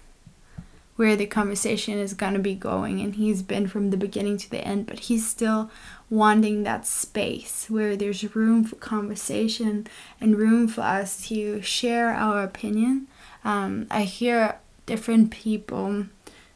where 0.97 1.17
the 1.17 1.27
conversation 1.27 1.99
is 1.99 2.15
gonna 2.15 2.39
be 2.39 2.55
going, 2.55 3.01
and 3.01 3.15
He's 3.17 3.43
been 3.43 3.67
from 3.67 3.91
the 3.91 3.97
beginning 3.97 4.37
to 4.39 4.51
the 4.51 4.65
end, 4.65 4.87
but 4.87 5.01
He's 5.01 5.27
still 5.27 5.71
wanting 6.11 6.63
that 6.63 6.87
space 6.87 7.67
where 7.69 7.97
there's 7.97 8.35
room 8.37 8.63
for 8.65 8.77
conversation 8.77 9.87
and 10.21 10.37
room 10.37 10.69
for 10.69 10.83
us 10.83 11.27
to 11.29 11.61
share 11.63 12.11
our 12.11 12.45
opinion. 12.45 13.09
Um, 13.45 13.87
I 13.91 14.03
hear 14.03 14.57
different 14.87 15.31
people 15.33 16.07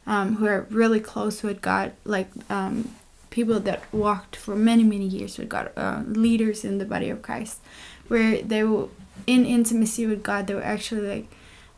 um, 0.07 0.35
who 0.37 0.45
are 0.47 0.65
really 0.69 0.99
close 1.01 1.43
with 1.43 1.61
God, 1.61 1.91
like 2.05 2.29
um, 2.49 2.89
people 3.29 3.59
that 3.59 3.83
walked 3.93 4.35
for 4.35 4.55
many, 4.55 4.83
many 4.83 5.05
years 5.05 5.37
with 5.37 5.49
God, 5.49 5.71
uh, 5.75 6.03
leaders 6.07 6.65
in 6.65 6.77
the 6.77 6.85
body 6.85 7.09
of 7.09 7.21
Christ, 7.21 7.59
where 8.07 8.41
they 8.41 8.63
were 8.63 8.87
in 9.27 9.45
intimacy 9.45 10.05
with 10.05 10.23
God, 10.23 10.47
they 10.47 10.55
were 10.55 10.63
actually 10.63 11.07
like, 11.07 11.27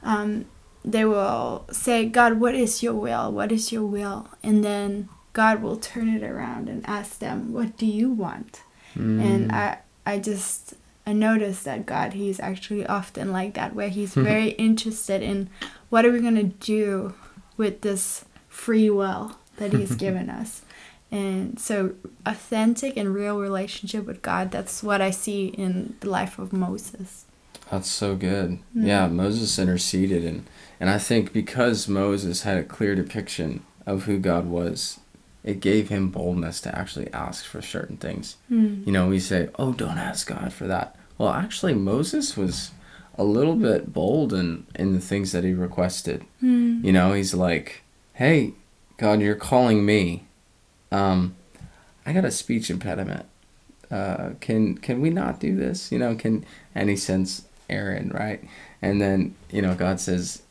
um, 0.04 0.46
they 0.84 1.06
will 1.06 1.66
say, 1.72 2.06
God, 2.06 2.40
what 2.40 2.56
is 2.56 2.82
your 2.82 2.94
will? 2.94 3.32
What 3.32 3.52
is 3.52 3.72
your 3.72 3.86
will? 3.86 4.30
And 4.42 4.64
then 4.64 5.10
God 5.34 5.62
will 5.62 5.78
turn 5.78 6.10
it 6.10 6.24
around 6.24 6.70
and 6.70 6.88
ask 6.88 7.20
them, 7.20 7.54
what 7.54 7.78
do 7.78 7.86
you 7.86 8.10
want? 8.10 8.62
Mm. 8.96 9.22
and 9.22 9.52
I 9.52 9.80
I 10.06 10.20
just 10.20 10.74
I 11.06 11.14
noticed 11.14 11.64
that 11.64 11.86
God 11.86 12.14
he's 12.14 12.40
actually 12.40 12.86
often 12.86 13.32
like 13.32 13.54
that 13.54 13.74
where 13.74 13.90
he's 13.90 14.14
very 14.32 14.50
interested 14.52 15.22
in 15.22 15.50
what 15.90 16.06
are 16.06 16.12
we 16.12 16.20
gonna 16.20 16.44
do 16.44 17.14
with 17.58 17.82
this 17.82 18.26
free 18.50 18.90
will 18.90 19.38
that 19.58 19.74
he's 19.74 19.96
given 20.06 20.30
us 20.30 20.61
and 21.12 21.60
so 21.60 21.94
authentic 22.26 22.96
and 22.98 23.14
real 23.14 23.38
relationship 23.40 24.06
with 24.06 24.22
God 24.22 24.52
that's 24.52 24.82
what 24.82 25.02
I 25.02 25.12
see 25.12 25.48
in 25.48 25.96
the 26.00 26.10
life 26.10 26.40
of 26.40 26.54
Moses 26.54 27.26
That's 27.70 27.90
so 27.90 28.16
good. 28.16 28.60
Mm. 28.76 28.88
Yeah, 28.88 29.08
Moses 29.08 29.58
interceded 29.60 30.24
and 30.26 30.46
and 30.80 30.90
I 30.90 30.98
think 30.98 31.32
because 31.32 31.88
Moses 31.88 32.42
had 32.44 32.58
a 32.58 32.64
clear 32.64 32.96
depiction 32.96 33.64
of 33.86 34.04
who 34.06 34.18
God 34.20 34.48
was, 34.48 35.00
it 35.44 35.60
gave 35.60 35.90
him 35.90 36.10
boldness 36.10 36.60
to 36.62 36.76
actually 36.78 37.12
ask 37.14 37.46
for 37.46 37.62
certain 37.62 37.98
things. 37.98 38.36
mm. 38.52 38.86
You 38.86 38.92
know, 38.92 39.08
we 39.08 39.20
say, 39.20 39.50
"Oh, 39.58 39.74
don't 39.74 39.98
ask 40.00 40.28
God 40.28 40.52
for 40.54 40.68
that." 40.68 40.96
Well, 41.18 41.30
actually 41.30 41.74
Moses 41.76 42.36
was 42.36 42.72
a 43.18 43.24
little 43.24 43.56
bit 43.56 43.94
bold 43.94 44.34
in 44.34 44.66
in 44.76 44.94
the 44.94 45.00
things 45.00 45.32
that 45.32 45.44
he 45.44 45.54
requested. 45.54 46.26
Mm. 46.44 46.84
You 46.84 46.92
know, 46.92 47.14
he's 47.14 47.34
like, 47.34 47.84
"Hey, 48.14 48.54
God, 48.98 49.22
you're 49.22 49.36
calling 49.36 49.86
me. 49.86 50.26
Um, 50.92 51.36
I 52.06 52.14
got 52.14 52.26
a 52.26 52.32
speech 52.32 52.70
impediment. 52.70 53.26
Uh, 53.90 54.32
can 54.40 54.78
can 54.78 55.02
we 55.02 55.10
not 55.10 55.40
do 55.40 55.56
this? 55.56 55.92
You 55.92 56.00
know, 56.00 56.16
can?" 56.16 56.46
And 56.74 56.90
he 56.90 56.96
sends 56.96 57.44
Aaron, 57.70 58.10
right? 58.10 58.44
And 58.82 59.02
then 59.02 59.36
you 59.52 59.62
know, 59.62 59.76
God 59.76 60.00
says, 60.00 60.42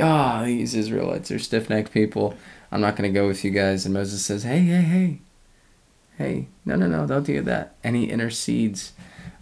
"Ah, 0.00 0.42
these 0.44 0.74
Israelites 0.74 1.30
are 1.30 1.38
stiff 1.38 1.68
necked 1.70 1.92
people. 1.92 2.34
I'm 2.70 2.80
not 2.80 2.96
gonna 2.96 3.10
go 3.10 3.26
with 3.26 3.44
you 3.44 3.50
guys." 3.50 3.84
And 3.84 3.94
Moses 3.94 4.24
says, 4.24 4.42
"Hey, 4.44 4.60
hey, 4.60 4.82
hey, 4.82 5.18
hey, 6.18 6.46
no, 6.64 6.76
no, 6.76 6.86
no, 6.86 7.06
don't 7.06 7.24
do 7.26 7.40
that." 7.42 7.74
And 7.82 7.96
he 7.96 8.04
intercedes. 8.10 8.92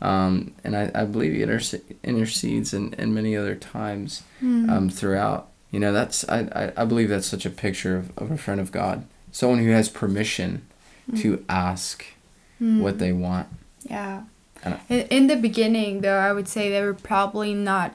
Um, 0.02 0.52
and 0.62 0.76
I, 0.76 0.90
I 0.94 1.04
believe 1.06 1.32
he 1.32 1.40
interce- 1.42 1.80
intercedes 2.04 2.74
in, 2.74 2.92
in 2.94 3.14
many 3.14 3.34
other 3.34 3.54
times 3.54 4.22
Mm. 4.42 4.70
um, 4.70 4.90
throughout. 4.90 5.48
You 5.70 5.80
know, 5.80 5.92
that's 5.92 6.28
I, 6.28 6.40
I, 6.76 6.82
I 6.82 6.84
believe 6.84 7.08
that's 7.08 7.26
such 7.26 7.46
a 7.46 7.50
picture 7.50 7.96
of, 7.96 8.16
of 8.18 8.30
a 8.30 8.36
friend 8.36 8.60
of 8.60 8.70
God. 8.72 9.04
Someone 9.36 9.58
who 9.58 9.70
has 9.70 9.90
permission 9.90 10.66
to 11.16 11.44
ask 11.46 12.06
Mm. 12.58 12.80
what 12.80 12.98
they 12.98 13.12
want. 13.12 13.48
Yeah. 13.82 14.22
In, 14.88 15.00
in 15.08 15.26
the 15.26 15.36
beginning, 15.36 16.00
though, 16.00 16.16
I 16.16 16.32
would 16.32 16.48
say 16.48 16.70
they 16.70 16.80
were 16.80 16.94
probably 16.94 17.52
not. 17.52 17.94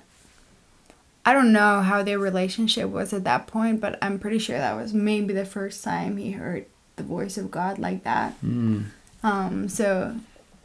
I 1.25 1.33
don't 1.33 1.51
know 1.51 1.81
how 1.81 2.03
their 2.03 2.19
relationship 2.19 2.89
was 2.89 3.11
at 3.11 3.23
that 3.23 3.47
point, 3.47 3.81
but 3.81 3.97
I'm 4.03 4.19
pretty 4.19 4.37
sure 4.37 4.59
that 4.59 4.75
was 4.75 4.93
maybe 4.93 5.33
the 5.33 5.45
first 5.45 5.83
time 5.83 6.17
he 6.17 6.33
heard 6.33 6.67
the 6.95 7.01
voice 7.01 7.39
of 7.39 7.49
God 7.49 7.79
like 7.79 8.03
that. 8.03 8.39
Mm. 8.45 8.85
Um, 9.23 9.67
so 9.67 10.15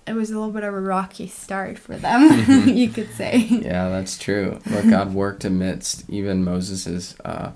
it 0.06 0.12
was 0.12 0.30
a 0.30 0.34
little 0.38 0.52
bit 0.52 0.62
of 0.62 0.74
a 0.74 0.80
rocky 0.80 1.26
start 1.26 1.78
for 1.78 1.96
them, 1.96 2.68
you 2.68 2.90
could 2.90 3.10
say. 3.14 3.38
Yeah, 3.38 3.88
that's 3.88 4.18
true. 4.18 4.58
But 4.70 4.90
God 4.90 5.14
worked 5.14 5.46
amidst 5.46 6.04
even 6.10 6.44
Moses's 6.44 7.16
uh, 7.24 7.52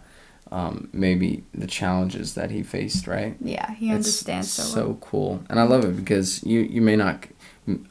um, 0.52 0.88
maybe 0.92 1.45
the 1.54 1.66
challenges 1.66 2.35
that 2.35 2.50
he 2.50 2.62
faced, 2.62 3.07
right? 3.07 3.37
Yeah, 3.40 3.73
he 3.75 3.87
It's 3.90 3.95
understands 3.97 4.50
so, 4.50 4.62
so 4.62 4.87
well. 4.87 4.99
cool, 5.00 5.42
and 5.49 5.61
I 5.61 5.62
love 5.64 5.85
it 5.85 5.97
because 5.97 6.42
you 6.45 6.61
you 6.61 6.80
may 6.80 6.97
not. 6.97 7.26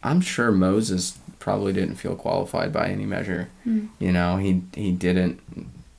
I'm 0.03 0.19
sure 0.21 0.51
Moses 0.51 1.17
probably 1.39 1.71
didn't 1.71 1.95
feel 1.95 2.15
qualified 2.15 2.73
by 2.73 2.89
any 2.89 3.05
measure. 3.05 3.49
Mm. 3.65 3.89
You 3.99 4.11
know, 4.11 4.37
he 4.37 4.63
he 4.73 4.91
didn't 4.91 5.39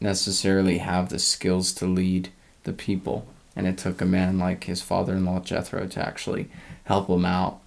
necessarily 0.00 0.78
have 0.78 1.08
the 1.08 1.18
skills 1.18 1.72
to 1.74 1.86
lead 1.86 2.28
the 2.64 2.72
people, 2.72 3.26
and 3.56 3.66
it 3.66 3.78
took 3.78 4.00
a 4.00 4.06
man 4.06 4.38
like 4.38 4.64
his 4.64 4.82
father-in-law 4.82 5.40
Jethro 5.40 5.86
to 5.86 6.00
actually 6.06 6.48
help 6.84 7.08
him 7.08 7.24
out. 7.24 7.60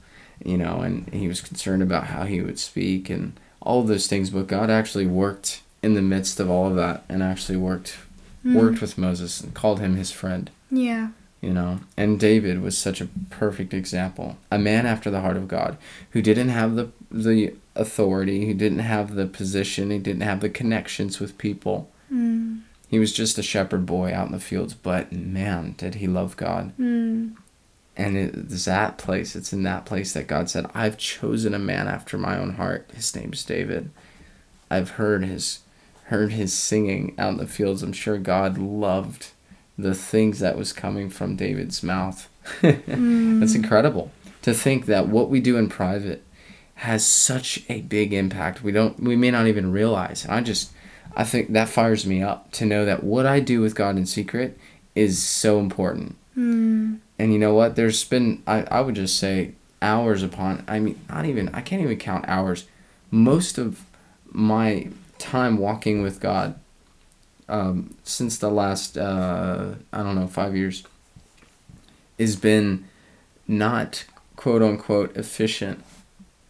You 0.43 0.57
know, 0.57 0.81
and 0.81 1.07
he 1.13 1.27
was 1.27 1.41
concerned 1.41 1.81
about 1.81 2.05
how 2.07 2.25
he 2.25 2.41
would 2.41 2.59
speak 2.59 3.09
and 3.09 3.39
all 3.61 3.81
those 3.83 4.07
things. 4.07 4.29
But 4.29 4.47
God 4.47 4.69
actually 4.69 5.07
worked 5.07 5.61
in 5.81 5.93
the 5.93 6.01
midst 6.01 6.39
of 6.39 6.49
all 6.49 6.67
of 6.67 6.75
that, 6.75 7.03
and 7.09 7.23
actually 7.23 7.57
worked 7.57 7.97
Mm. 8.45 8.55
worked 8.55 8.81
with 8.81 8.97
Moses 8.97 9.39
and 9.41 9.53
called 9.53 9.79
him 9.79 9.95
his 9.95 10.11
friend 10.11 10.49
Yeah. 10.69 11.09
you 11.41 11.53
know 11.53 11.79
and 11.97 12.19
david 12.19 12.61
was 12.61 12.77
such 12.77 12.99
a 13.01 13.07
perfect 13.29 13.73
example 13.73 14.37
a 14.51 14.57
man 14.59 14.85
after 14.85 15.09
the 15.09 15.21
heart 15.21 15.37
of 15.37 15.47
god 15.47 15.77
who 16.11 16.21
didn't 16.21 16.49
have 16.49 16.75
the 16.75 16.89
the 17.09 17.53
authority 17.75 18.45
who 18.45 18.53
didn't 18.53 18.79
have 18.79 19.15
the 19.15 19.25
position 19.27 19.91
he 19.91 19.99
didn't 19.99 20.21
have 20.21 20.39
the 20.41 20.49
connections 20.49 21.19
with 21.19 21.37
people 21.37 21.89
Mm. 22.11 22.61
he 22.89 22.99
was 22.99 23.11
just 23.13 23.37
a 23.37 23.43
shepherd 23.43 23.85
boy 23.85 24.13
out 24.13 24.27
in 24.27 24.33
the 24.33 24.39
fields 24.39 24.73
but 24.73 25.11
man 25.11 25.73
did 25.77 25.95
he 25.95 26.07
love 26.07 26.35
god 26.37 26.73
Mm. 26.77 27.33
and 27.95 28.17
it's 28.17 28.65
that 28.65 28.97
place 28.97 29.35
it's 29.37 29.53
in 29.53 29.63
that 29.63 29.85
place 29.85 30.11
that 30.13 30.27
god 30.27 30.49
said 30.49 30.65
i've 30.75 30.97
chosen 30.97 31.53
a 31.53 31.59
man 31.59 31.87
after 31.87 32.17
my 32.17 32.37
own 32.37 32.53
heart 32.55 32.89
his 32.93 33.15
name's 33.15 33.43
david 33.45 33.89
i've 34.69 34.91
heard 34.91 35.23
his 35.25 35.59
heard 36.13 36.31
his 36.31 36.53
singing 36.53 37.13
out 37.17 37.31
in 37.33 37.37
the 37.37 37.47
fields 37.47 37.81
i'm 37.83 37.91
sure 37.93 38.17
god 38.17 38.57
loved 38.57 39.31
the 39.77 39.95
things 39.95 40.39
that 40.39 40.55
was 40.57 40.71
coming 40.71 41.09
from 41.09 41.35
david's 41.35 41.81
mouth 41.83 42.29
Mm. 42.61 43.39
that's 43.39 43.55
incredible 43.55 44.11
to 44.41 44.53
think 44.53 44.85
that 44.87 45.07
what 45.07 45.29
we 45.29 45.39
do 45.39 45.55
in 45.57 45.69
private 45.69 46.21
has 46.75 47.05
such 47.07 47.63
a 47.69 47.79
big 47.81 48.11
impact 48.13 48.61
we 48.63 48.71
don't 48.73 48.99
we 49.01 49.15
may 49.15 49.31
not 49.31 49.47
even 49.47 49.71
realize 49.71 50.25
and 50.25 50.33
i 50.33 50.41
just 50.41 50.71
i 51.15 51.23
think 51.23 51.53
that 51.53 51.69
fires 51.69 52.05
me 52.05 52.21
up 52.21 52.51
to 52.51 52.65
know 52.65 52.83
that 52.85 53.01
what 53.01 53.25
i 53.25 53.39
do 53.39 53.61
with 53.61 53.75
god 53.75 53.95
in 53.97 54.05
secret 54.05 54.57
is 54.93 55.21
so 55.23 55.59
important 55.59 56.15
Mm. 56.37 56.97
and 57.19 57.31
you 57.31 57.37
know 57.37 57.53
what? 57.53 57.75
There's 57.75 58.03
been 58.03 58.41
I, 58.47 58.63
I 58.63 58.81
would 58.81 58.95
just 58.95 59.17
say 59.19 59.53
hours 59.83 60.23
upon 60.23 60.63
I 60.67 60.79
mean 60.79 60.99
not 61.07 61.25
even 61.25 61.47
I 61.53 61.61
can't 61.61 61.81
even 61.83 61.97
count 61.99 62.25
hours. 62.27 62.65
Most 63.11 63.59
of 63.59 63.85
my 64.31 64.89
time 65.23 65.57
walking 65.57 66.01
with 66.01 66.19
God 66.19 66.59
um, 67.49 67.95
since 68.03 68.37
the 68.37 68.49
last 68.51 68.97
uh, 68.97 69.75
I 69.91 69.97
don't 70.03 70.15
know 70.15 70.27
five 70.27 70.55
years 70.55 70.83
has 72.19 72.35
been 72.35 72.85
not 73.47 74.05
quote 74.35 74.61
unquote 74.61 75.15
efficient, 75.17 75.83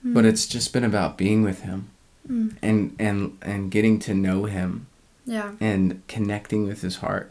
but 0.03 0.25
it's 0.25 0.45
just 0.45 0.73
been 0.73 0.83
about 0.83 1.17
being 1.17 1.43
with 1.43 1.61
Him 1.61 1.89
Mm. 2.29 2.55
and 2.61 2.95
and 2.99 3.37
and 3.41 3.69
getting 3.69 3.99
to 3.99 4.13
know 4.13 4.45
Him 4.45 4.87
Yeah. 5.25 5.51
and 5.59 6.01
connecting 6.07 6.65
with 6.65 6.81
his 6.81 6.95
heart 7.03 7.29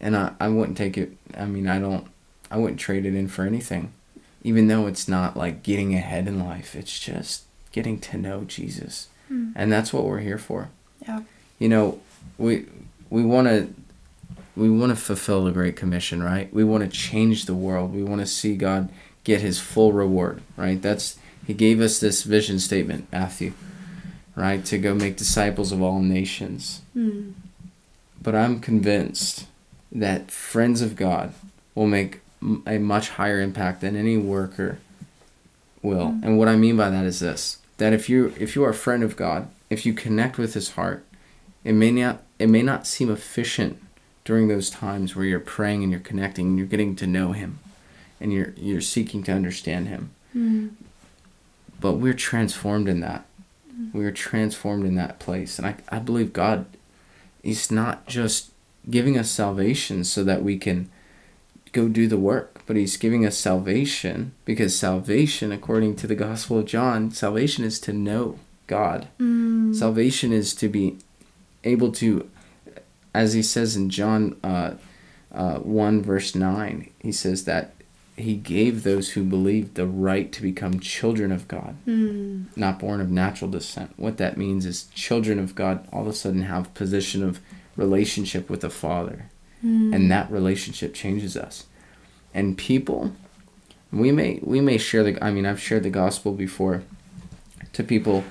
and 0.00 0.16
I, 0.16 0.32
I 0.40 0.48
wouldn't 0.48 0.78
take 0.78 0.96
it 0.96 1.14
i 1.36 1.44
mean 1.44 1.68
i 1.68 1.78
don't 1.78 2.06
i 2.50 2.56
wouldn't 2.56 2.80
trade 2.80 3.04
it 3.04 3.14
in 3.14 3.28
for 3.28 3.44
anything 3.44 3.92
even 4.42 4.68
though 4.68 4.86
it's 4.86 5.06
not 5.06 5.36
like 5.36 5.62
getting 5.62 5.94
ahead 5.94 6.26
in 6.26 6.38
life 6.42 6.74
it's 6.74 6.98
just 6.98 7.42
getting 7.72 7.98
to 8.00 8.16
know 8.16 8.44
jesus 8.44 9.08
Mm. 9.32 9.52
and 9.56 9.72
that's 9.72 9.92
what 9.92 10.04
we're 10.04 10.18
here 10.20 10.38
for 10.38 10.68
Yeah. 11.08 11.22
you 11.58 11.68
know 11.68 11.98
we 12.38 12.66
we 13.10 13.22
want 13.24 13.48
to 13.48 13.72
we 14.56 14.68
want 14.68 14.90
to 14.90 14.96
fulfill 14.96 15.44
the 15.44 15.52
great 15.52 15.76
commission 15.76 16.22
right 16.22 16.52
we 16.52 16.64
want 16.64 16.82
to 16.84 16.90
change 16.90 17.46
the 17.46 17.54
world 17.54 17.94
we 17.94 18.02
want 18.02 18.20
to 18.20 18.26
see 18.26 18.54
god 18.56 18.88
get 19.24 19.40
his 19.40 19.58
full 19.58 19.92
reward 19.92 20.42
right 20.56 20.80
that's 20.82 21.16
he 21.46 21.54
gave 21.54 21.80
us 21.80 21.98
this 21.98 22.22
vision 22.24 22.58
statement 22.58 23.06
matthew 23.12 23.52
right 24.36 24.64
to 24.64 24.76
go 24.78 24.94
make 24.94 25.16
disciples 25.16 25.72
of 25.72 25.80
all 25.82 26.00
nations 26.00 26.80
Mm. 26.96 27.32
but 28.22 28.34
i'm 28.34 28.60
convinced 28.60 29.46
that 29.90 30.30
friends 30.30 30.82
of 30.82 30.96
god 30.96 31.32
will 31.74 31.86
make 31.86 32.20
a 32.66 32.78
much 32.78 33.10
higher 33.10 33.40
impact 33.40 33.80
than 33.82 33.94
any 33.96 34.16
worker 34.18 34.78
will 35.82 36.08
Mm. 36.08 36.22
and 36.24 36.38
what 36.38 36.48
i 36.48 36.56
mean 36.56 36.76
by 36.76 36.90
that 36.90 37.04
is 37.04 37.20
this 37.20 37.58
that 37.78 37.92
if 37.92 38.08
you 38.08 38.32
if 38.38 38.54
you 38.54 38.64
are 38.64 38.70
a 38.70 38.74
friend 38.74 39.02
of 39.02 39.16
god 39.16 39.48
if 39.70 39.84
you 39.84 39.92
connect 39.92 40.38
with 40.38 40.54
his 40.54 40.70
heart 40.72 41.04
it 41.64 41.72
may 41.72 41.90
not 41.90 42.22
it 42.38 42.48
may 42.48 42.62
not 42.62 42.86
seem 42.86 43.10
efficient 43.10 43.80
during 44.24 44.48
those 44.48 44.70
times 44.70 45.14
where 45.14 45.24
you're 45.24 45.40
praying 45.40 45.82
and 45.82 45.90
you're 45.90 46.00
connecting 46.00 46.46
and 46.46 46.58
you're 46.58 46.66
getting 46.66 46.94
to 46.96 47.06
know 47.06 47.32
him 47.32 47.58
and 48.20 48.32
you're 48.32 48.52
you're 48.56 48.80
seeking 48.80 49.22
to 49.24 49.32
understand 49.32 49.88
him. 49.88 50.10
Mm. 50.34 50.70
but 51.78 51.92
we're 51.92 52.14
transformed 52.14 52.88
in 52.88 53.00
that. 53.00 53.26
We 53.92 54.06
are 54.06 54.12
transformed 54.12 54.86
in 54.86 54.94
that 54.94 55.18
place. 55.18 55.58
And 55.58 55.66
I, 55.66 55.74
I 55.90 55.98
believe 55.98 56.32
god 56.32 56.64
is 57.42 57.70
not 57.70 58.06
just 58.06 58.50
giving 58.88 59.18
us 59.18 59.30
salvation 59.30 60.04
so 60.04 60.24
that 60.24 60.42
we 60.42 60.56
can 60.56 60.88
go 61.72 61.88
do 61.88 62.06
the 62.06 62.16
work 62.16 62.51
but 62.66 62.76
he's 62.76 62.96
giving 62.96 63.24
us 63.26 63.36
salvation 63.36 64.32
because 64.44 64.78
salvation 64.78 65.52
according 65.52 65.96
to 65.96 66.06
the 66.06 66.14
gospel 66.14 66.58
of 66.58 66.66
john 66.66 67.10
salvation 67.10 67.64
is 67.64 67.78
to 67.80 67.92
know 67.92 68.38
god 68.66 69.08
Mm. 69.18 69.74
Salvation 69.74 70.32
is 70.32 70.54
to 70.56 70.68
be 70.68 70.96
able 71.64 71.90
to, 71.92 72.28
as 73.14 73.32
he 73.32 73.42
says 73.42 73.74
in 73.76 73.88
John 73.88 74.36
uh, 74.44 74.72
uh, 75.32 75.58
1, 75.58 76.02
verse 76.02 76.34
9, 76.34 76.90
he 77.00 77.12
says 77.12 77.44
that 77.44 77.72
he 78.16 78.34
gave 78.34 78.82
those 78.82 79.10
who 79.10 79.22
believe 79.24 79.72
the 79.74 79.86
right 79.86 80.30
to 80.32 80.42
become 80.42 80.78
children 80.80 81.32
of 81.32 81.48
God, 81.48 81.76
Mm. 81.86 82.46
not 82.56 82.78
born 82.80 83.00
of 83.00 83.10
natural 83.10 83.50
descent. 83.50 83.92
What 83.96 84.18
that 84.18 84.36
means 84.36 84.66
is 84.66 84.84
children 84.94 85.38
of 85.38 85.54
God 85.54 85.86
all 85.92 86.02
of 86.02 86.08
a 86.08 86.12
sudden 86.12 86.42
have 86.42 86.74
position 86.74 87.22
of 87.22 87.40
relationship 87.76 88.50
with 88.50 88.60
the 88.60 88.70
Father, 88.70 89.26
Mm. 89.64 89.94
and 89.94 90.10
that 90.10 90.30
relationship 90.30 90.92
changes 90.92 91.34
us. 91.36 91.64
And 92.34 92.56
people, 92.56 93.12
we 93.92 94.12
may 94.12 94.40
we 94.42 94.60
may 94.60 94.78
share 94.78 95.02
the. 95.02 95.22
I 95.22 95.30
mean, 95.30 95.46
I've 95.46 95.60
shared 95.60 95.82
the 95.82 95.90
gospel 95.90 96.32
before 96.32 96.82
to 97.72 97.82
people 97.82 98.24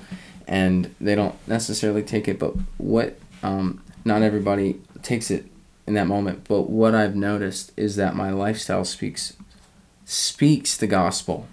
and 0.46 0.94
they 1.00 1.14
don't 1.14 1.34
necessarily 1.48 2.02
take 2.02 2.28
it 2.28 2.38
but 2.38 2.54
what 2.78 3.18
um, 3.42 3.82
not 4.04 4.22
everybody 4.22 4.80
takes 5.02 5.30
it 5.30 5.46
in 5.86 5.94
that 5.94 6.06
moment. 6.06 6.46
But 6.48 6.62
what 6.70 6.94
i've 6.94 7.16
noticed 7.16 7.72
is 7.76 7.96
that 7.96 8.14
my 8.14 8.30
lifestyle 8.30 8.84
speaks 8.84 9.34
speaks 10.04 10.76
the 10.76 10.86
gospel. 10.86 11.48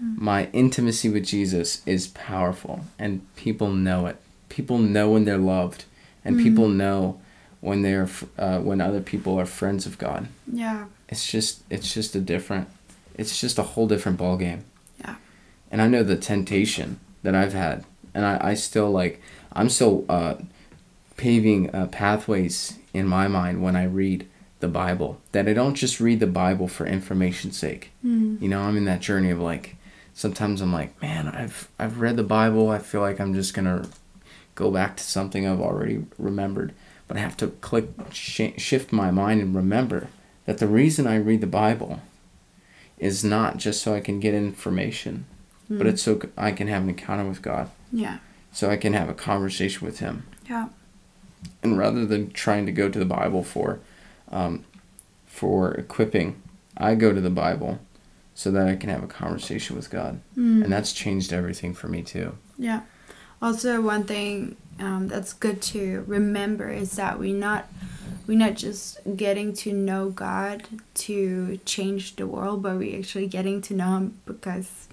My 0.00 0.48
intimacy 0.52 1.08
with 1.08 1.26
jesus 1.26 1.82
is 1.84 2.08
powerful 2.08 2.84
and 2.98 3.26
people 3.36 3.68
know 3.68 4.06
it. 4.06 4.16
People 4.48 4.78
know 4.78 5.10
when 5.10 5.24
they're 5.24 5.36
loved 5.38 5.84
and 6.24 6.38
people 6.38 6.68
know 6.68 7.20
when 7.60 7.82
they're 7.82 8.08
uh, 8.38 8.60
when 8.60 8.80
other 8.80 9.00
people 9.00 9.38
are 9.38 9.46
friends 9.46 9.86
of 9.86 9.98
god. 9.98 10.28
Yeah. 10.50 10.86
It's 11.08 11.26
just 11.30 11.62
it's 11.70 11.92
just 11.92 12.14
a 12.14 12.20
different 12.20 12.68
it's 13.16 13.40
just 13.40 13.58
a 13.58 13.62
whole 13.62 13.86
different 13.86 14.18
ball 14.18 14.36
game 14.36 14.64
Yeah. 15.00 15.16
and 15.70 15.80
i 15.82 15.88
know 15.88 16.02
the 16.02 16.16
temptation 16.16 17.00
that 17.22 17.34
i've 17.34 17.52
had 17.54 17.84
and 18.14 18.24
i, 18.26 18.38
I 18.50 18.54
still 18.54 18.90
like 18.90 19.20
i'm 19.52 19.68
still 19.70 20.04
uh, 20.08 20.34
paving 21.16 21.74
uh, 21.74 21.86
pathways 21.86 22.78
in 22.94 23.06
my 23.06 23.28
mind 23.28 23.62
when 23.62 23.76
i 23.76 23.84
read 23.84 24.26
the 24.60 24.68
bible 24.68 25.20
that 25.32 25.48
i 25.48 25.52
don't 25.52 25.74
just 25.74 26.00
read 26.00 26.20
the 26.20 26.26
bible 26.26 26.68
for 26.68 26.86
information's 26.86 27.56
sake 27.58 27.90
Mm. 28.04 28.40
you 28.40 28.48
know 28.48 28.62
i'm 28.62 28.76
in 28.76 28.84
that 28.84 29.00
journey 29.00 29.30
of 29.30 29.40
like 29.40 29.76
sometimes 30.14 30.60
i'm 30.60 30.72
like 30.72 31.00
man 31.02 31.28
i've 31.28 31.68
i've 31.78 32.00
read 32.00 32.16
the 32.16 32.22
bible 32.22 32.70
i 32.70 32.78
feel 32.78 33.00
like 33.00 33.20
i'm 33.20 33.34
just 33.34 33.54
gonna 33.54 33.88
go 34.54 34.70
back 34.70 34.96
to 34.96 35.02
something 35.04 35.46
i've 35.46 35.60
already 35.60 36.04
remembered 36.18 36.72
but 37.06 37.16
i 37.16 37.20
have 37.20 37.36
to 37.36 37.48
click 37.48 37.86
sh- 38.12 38.52
shift 38.56 38.92
my 38.92 39.10
mind 39.10 39.40
and 39.40 39.54
remember 39.54 40.08
that 40.48 40.56
the 40.58 40.66
reason 40.66 41.06
i 41.06 41.14
read 41.16 41.42
the 41.42 41.46
bible 41.46 42.00
is 42.98 43.22
not 43.22 43.58
just 43.58 43.82
so 43.82 43.94
i 43.94 44.00
can 44.00 44.18
get 44.18 44.32
information 44.34 45.24
but 45.68 45.86
Mm. 45.86 45.90
it's 45.90 46.02
so 46.02 46.18
I 46.38 46.52
can 46.52 46.66
have 46.68 46.82
an 46.84 46.88
encounter 46.88 47.26
with 47.28 47.42
god 47.42 47.68
Yeah. 47.92 48.18
so 48.52 48.70
i 48.70 48.76
can 48.78 48.94
have 48.94 49.08
a 49.10 49.14
conversation 49.14 49.86
with 49.86 49.98
him 49.98 50.22
Yeah. 50.48 50.68
and 51.62 51.76
rather 51.76 52.06
than 52.06 52.30
trying 52.30 52.64
to 52.66 52.72
go 52.72 52.88
to 52.88 52.98
the 52.98 53.04
bible 53.04 53.42
for 53.44 53.78
um, 54.32 54.64
for 55.26 55.74
equipping 55.74 56.40
i 56.78 56.94
go 56.94 57.12
to 57.12 57.20
the 57.20 57.30
bible 57.44 57.78
so 58.34 58.50
that 58.50 58.66
i 58.66 58.76
can 58.76 58.88
have 58.88 59.02
a 59.04 59.06
conversation 59.22 59.76
with 59.76 59.90
god 59.90 60.20
Mm. 60.36 60.64
and 60.64 60.72
that's 60.72 60.92
changed 60.94 61.32
everything 61.32 61.74
for 61.74 61.88
me 61.88 62.02
too 62.02 62.28
Yeah. 62.58 62.80
Also, 63.40 63.80
one 63.80 64.02
thing 64.04 64.56
um, 64.80 65.08
that's 65.08 65.32
good 65.32 65.60
to 65.62 66.04
remember 66.06 66.68
is 66.70 66.92
that 66.96 67.18
we're 67.18 67.34
not 67.34 67.66
we're 68.26 68.38
not 68.38 68.54
just 68.56 68.98
getting 69.16 69.54
to 69.54 69.72
know 69.72 70.10
God 70.10 70.64
to 70.94 71.58
change 71.64 72.16
the 72.16 72.26
world, 72.26 72.62
but 72.62 72.76
we're 72.76 72.98
actually 72.98 73.26
getting 73.26 73.62
to 73.62 73.74
know 73.74 73.96
Him 73.96 74.18
because 74.26 74.88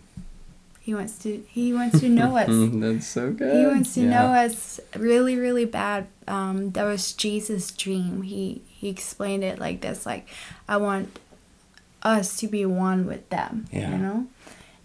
He 0.79 0.93
wants 0.95 1.17
to 1.19 1.43
He 1.47 1.73
wants 1.73 1.99
to 1.99 2.09
know 2.09 2.37
us. 2.37 2.47
that's 2.73 3.07
so 3.07 3.31
good 3.31 3.55
He 3.55 3.65
wants 3.65 3.93
to 3.95 4.01
Yeah. 4.01 4.09
know 4.09 4.27
us 4.33 4.79
really, 4.95 5.35
really 5.37 5.65
bad. 5.65 6.07
Um, 6.27 6.71
that 6.71 6.85
was 6.85 7.11
Jesus' 7.13 7.71
dream. 7.71 8.21
He 8.23 8.61
he 8.67 8.89
explained 8.89 9.43
it 9.43 9.59
like 9.59 9.81
this: 9.81 10.05
like, 10.05 10.27
I 10.67 10.77
want 10.77 11.19
us 12.03 12.37
to 12.37 12.47
be 12.47 12.65
one 12.65 13.05
with 13.05 13.29
them. 13.29 13.65
Yeah. 13.71 13.91
You 13.91 13.97
know, 13.97 14.27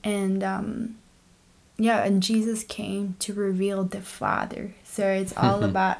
and 0.02 0.42
um, 0.42 0.96
yeah, 1.82 2.04
and 2.04 2.22
Jesus 2.22 2.62
came 2.64 3.14
to 3.20 3.32
reveal 3.32 3.84
the 3.84 4.00
Father. 4.00 4.74
So 4.84 5.06
it's 5.08 5.36
all 5.36 5.62
about 5.64 5.98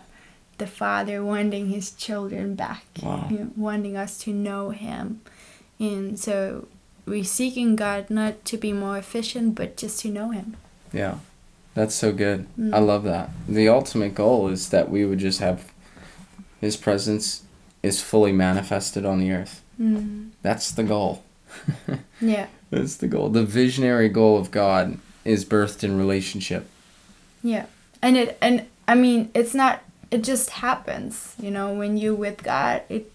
the 0.58 0.66
Father 0.66 1.24
wanting 1.24 1.68
His 1.70 1.90
children 1.92 2.54
back, 2.54 2.84
Wow. 3.02 3.26
you 3.30 3.38
know, 3.38 3.50
wanting 3.56 3.96
us 3.96 4.18
to 4.24 4.32
know 4.32 4.70
Him, 4.70 5.20
and 5.78 6.18
so 6.18 6.66
we're 7.06 7.24
seeking 7.24 7.76
God 7.76 8.10
not 8.10 8.44
to 8.44 8.56
be 8.56 8.72
more 8.72 8.98
efficient, 8.98 9.54
but 9.54 9.76
just 9.76 10.00
to 10.00 10.08
know 10.10 10.30
Him. 10.30 10.56
yeah 10.92 11.16
that's 11.72 11.94
so 11.94 12.10
good 12.12 12.46
Mm. 12.58 12.74
i 12.74 12.80
love 12.80 13.04
that 13.04 13.30
the 13.48 13.68
ultimate 13.68 14.12
goal 14.12 14.48
is 14.48 14.70
that 14.70 14.90
we 14.90 15.04
would 15.06 15.20
just 15.20 15.38
have 15.38 15.70
his 16.60 16.76
presence 16.76 17.42
is 17.80 18.02
fully 18.02 18.32
manifested 18.32 19.04
on 19.06 19.20
the 19.20 19.30
earth 19.30 19.62
Mm. 19.80 20.30
that's 20.42 20.72
the 20.72 20.82
goal 20.82 21.22
Yeah. 22.20 22.46
that's 22.70 22.96
the 22.96 23.06
goal 23.06 23.28
the 23.30 23.44
visionary 23.44 24.08
goal 24.08 24.36
of 24.36 24.50
god 24.50 24.98
is 25.24 25.44
birthed 25.44 25.83
in 25.85 25.96
relationship 25.98 26.68
Yeah. 27.42 27.66
And 28.02 28.16
it 28.16 28.38
and 28.40 28.66
I 28.88 28.94
mean 28.94 29.30
it's 29.35 29.54
not 29.54 29.83
it 30.11 30.22
just 30.24 30.50
happens, 30.50 31.35
you 31.40 31.50
know, 31.50 31.72
when 31.72 31.96
you 31.96 32.14
with 32.14 32.42
God 32.42 32.83
it 32.88 33.11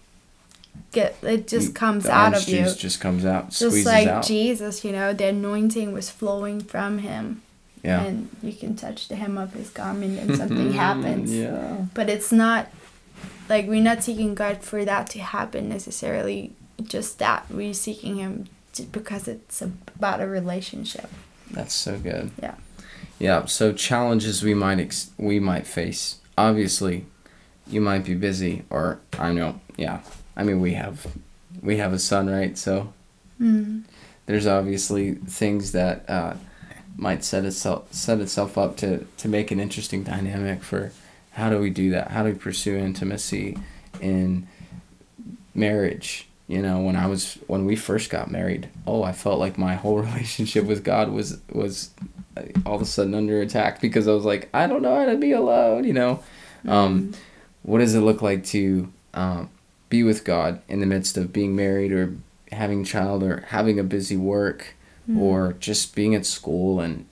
get 0.92 1.16
it 1.22 1.48
just 1.48 1.68
You- 1.68 1.72
comes 1.74 2.04
the 2.04 2.12
out 2.12 2.34
of 2.34 2.48
you. 2.48 2.58
juice 2.58 2.76
just 2.76 3.00
comes 3.00 3.24
out 3.24 3.50
Just 3.50 3.84
like 3.86 4.06
out 4.08 4.24
Jesus, 4.24 4.84
you 4.84 4.92
know, 4.92 5.12
the 5.12 5.26
anointing 5.26 5.92
was 5.92 6.10
flowing 6.10 6.60
from 6.60 6.98
him. 6.98 7.42
yeah 7.82 8.02
And 8.04 8.28
you 8.42 8.52
can 8.52 8.76
touch 8.76 9.08
the 9.08 9.16
hem 9.16 9.36
of 9.38 9.52
his 9.54 9.70
garment 9.70 10.18
and 10.20 10.36
something 10.36 10.72
happens. 10.86 11.32
yeah 11.32 11.86
But 11.94 12.08
it's 12.08 12.32
not 12.32 12.68
like 13.48 13.66
we're 13.68 13.82
not 13.82 14.02
seeking 14.02 14.34
God 14.34 14.62
for 14.62 14.84
that 14.84 15.08
to 15.10 15.18
happen 15.20 15.68
necessarily. 15.68 16.52
Just 16.82 17.18
that 17.20 17.46
we're 17.50 17.74
seeking 17.74 18.16
him 18.16 18.46
because 18.92 19.26
it's 19.28 19.62
about 19.62 20.20
a 20.20 20.26
relationship. 20.26 21.08
That's 21.50 21.74
so 21.74 21.98
good. 21.98 22.30
Yeah. 22.42 22.54
Yeah. 23.18 23.44
So 23.46 23.72
challenges 23.72 24.42
we 24.42 24.54
might 24.54 24.78
ex- 24.80 25.10
we 25.16 25.38
might 25.40 25.66
face. 25.66 26.16
Obviously, 26.36 27.06
you 27.66 27.80
might 27.80 28.04
be 28.04 28.14
busy, 28.14 28.64
or 28.70 28.98
I 29.18 29.32
know. 29.32 29.60
Yeah. 29.76 30.00
I 30.36 30.42
mean, 30.44 30.60
we 30.60 30.74
have 30.74 31.06
we 31.62 31.78
have 31.78 31.92
a 31.92 31.98
son, 31.98 32.28
right? 32.28 32.56
So 32.58 32.92
Mm. 33.40 33.82
there's 34.26 34.46
obviously 34.46 35.12
things 35.14 35.72
that 35.72 36.08
uh, 36.08 36.34
might 36.96 37.22
set 37.22 37.44
itself 37.44 37.92
set 37.92 38.18
itself 38.20 38.56
up 38.56 38.76
to 38.78 39.06
to 39.18 39.28
make 39.28 39.50
an 39.50 39.60
interesting 39.60 40.02
dynamic 40.02 40.62
for 40.62 40.92
how 41.32 41.50
do 41.50 41.58
we 41.58 41.68
do 41.70 41.90
that? 41.90 42.10
How 42.12 42.22
do 42.22 42.30
we 42.32 42.38
pursue 42.38 42.76
intimacy 42.76 43.58
in 44.00 44.46
marriage? 45.54 46.25
You 46.48 46.62
know, 46.62 46.80
when 46.80 46.94
I 46.96 47.06
was 47.06 47.38
when 47.48 47.64
we 47.66 47.74
first 47.74 48.08
got 48.08 48.30
married, 48.30 48.68
oh, 48.86 49.02
I 49.02 49.12
felt 49.12 49.40
like 49.40 49.58
my 49.58 49.74
whole 49.74 49.98
relationship 50.00 50.64
with 50.64 50.84
God 50.84 51.10
was 51.10 51.38
was 51.52 51.90
uh, 52.36 52.42
all 52.64 52.76
of 52.76 52.82
a 52.82 52.86
sudden 52.86 53.14
under 53.14 53.40
attack 53.40 53.80
because 53.80 54.06
I 54.06 54.12
was 54.12 54.24
like, 54.24 54.48
I 54.54 54.66
don't 54.66 54.82
know 54.82 54.94
how 54.94 55.06
to 55.06 55.16
be 55.16 55.32
alone. 55.32 55.84
You 55.84 55.92
know, 55.94 56.22
um, 56.68 57.12
what 57.62 57.78
does 57.78 57.94
it 57.94 58.00
look 58.00 58.22
like 58.22 58.44
to 58.46 58.92
um, 59.14 59.50
be 59.88 60.02
with 60.04 60.24
God 60.24 60.60
in 60.68 60.80
the 60.80 60.86
midst 60.86 61.16
of 61.16 61.32
being 61.32 61.56
married 61.56 61.90
or 61.92 62.14
having 62.52 62.82
a 62.82 62.84
child 62.84 63.22
or 63.24 63.40
having 63.48 63.78
a 63.78 63.84
busy 63.84 64.16
work 64.16 64.74
Mm. 65.08 65.20
or 65.20 65.52
just 65.60 65.94
being 65.94 66.16
at 66.16 66.26
school 66.26 66.80
and 66.80 67.06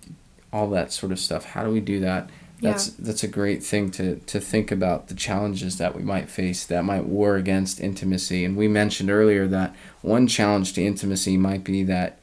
all 0.53 0.69
that 0.71 0.91
sort 0.93 1.13
of 1.13 1.21
stuff. 1.21 1.45
How 1.45 1.63
do 1.63 1.71
we 1.71 1.79
do 1.79 2.01
that? 2.01 2.29
That's 2.65 2.89
that's 2.89 3.23
a 3.23 3.29
great 3.29 3.63
thing 3.63 3.91
to 3.93 4.17
to 4.17 4.41
think 4.41 4.73
about 4.73 5.09
the 5.09 5.15
challenges 5.15 5.79
that 5.79 5.95
we 5.95 6.03
might 6.03 6.29
face 6.29 6.65
that 6.67 6.85
might 6.85 7.05
war 7.05 7.37
against 7.37 7.81
intimacy. 7.81 8.45
And 8.45 8.57
we 8.57 8.69
mentioned 8.69 9.11
earlier 9.11 9.47
that 9.49 9.75
one 10.03 10.27
challenge 10.27 10.73
to 10.75 10.83
intimacy 10.85 11.37
might 11.37 11.63
be 11.65 11.83
that 11.85 12.19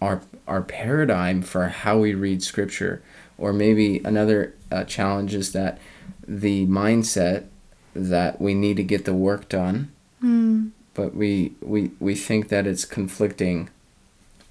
our 0.00 0.20
our 0.46 0.62
paradigm 0.62 1.42
for 1.42 1.68
how 1.68 1.98
we 1.98 2.14
read 2.14 2.42
scripture 2.42 3.02
or 3.38 3.52
maybe 3.52 4.00
another 4.04 4.54
uh, 4.70 4.84
challenge 4.84 5.34
is 5.34 5.52
that 5.52 5.78
the 6.28 6.66
mindset 6.66 7.44
that 7.94 8.40
we 8.40 8.52
need 8.54 8.76
to 8.76 8.82
get 8.84 9.04
the 9.04 9.14
work 9.14 9.48
done 9.48 9.90
Mm. 10.22 10.70
but 10.94 11.14
we 11.14 11.52
we 11.60 11.90
we 12.00 12.14
think 12.14 12.48
that 12.48 12.66
it's 12.66 12.86
conflicting 12.86 13.68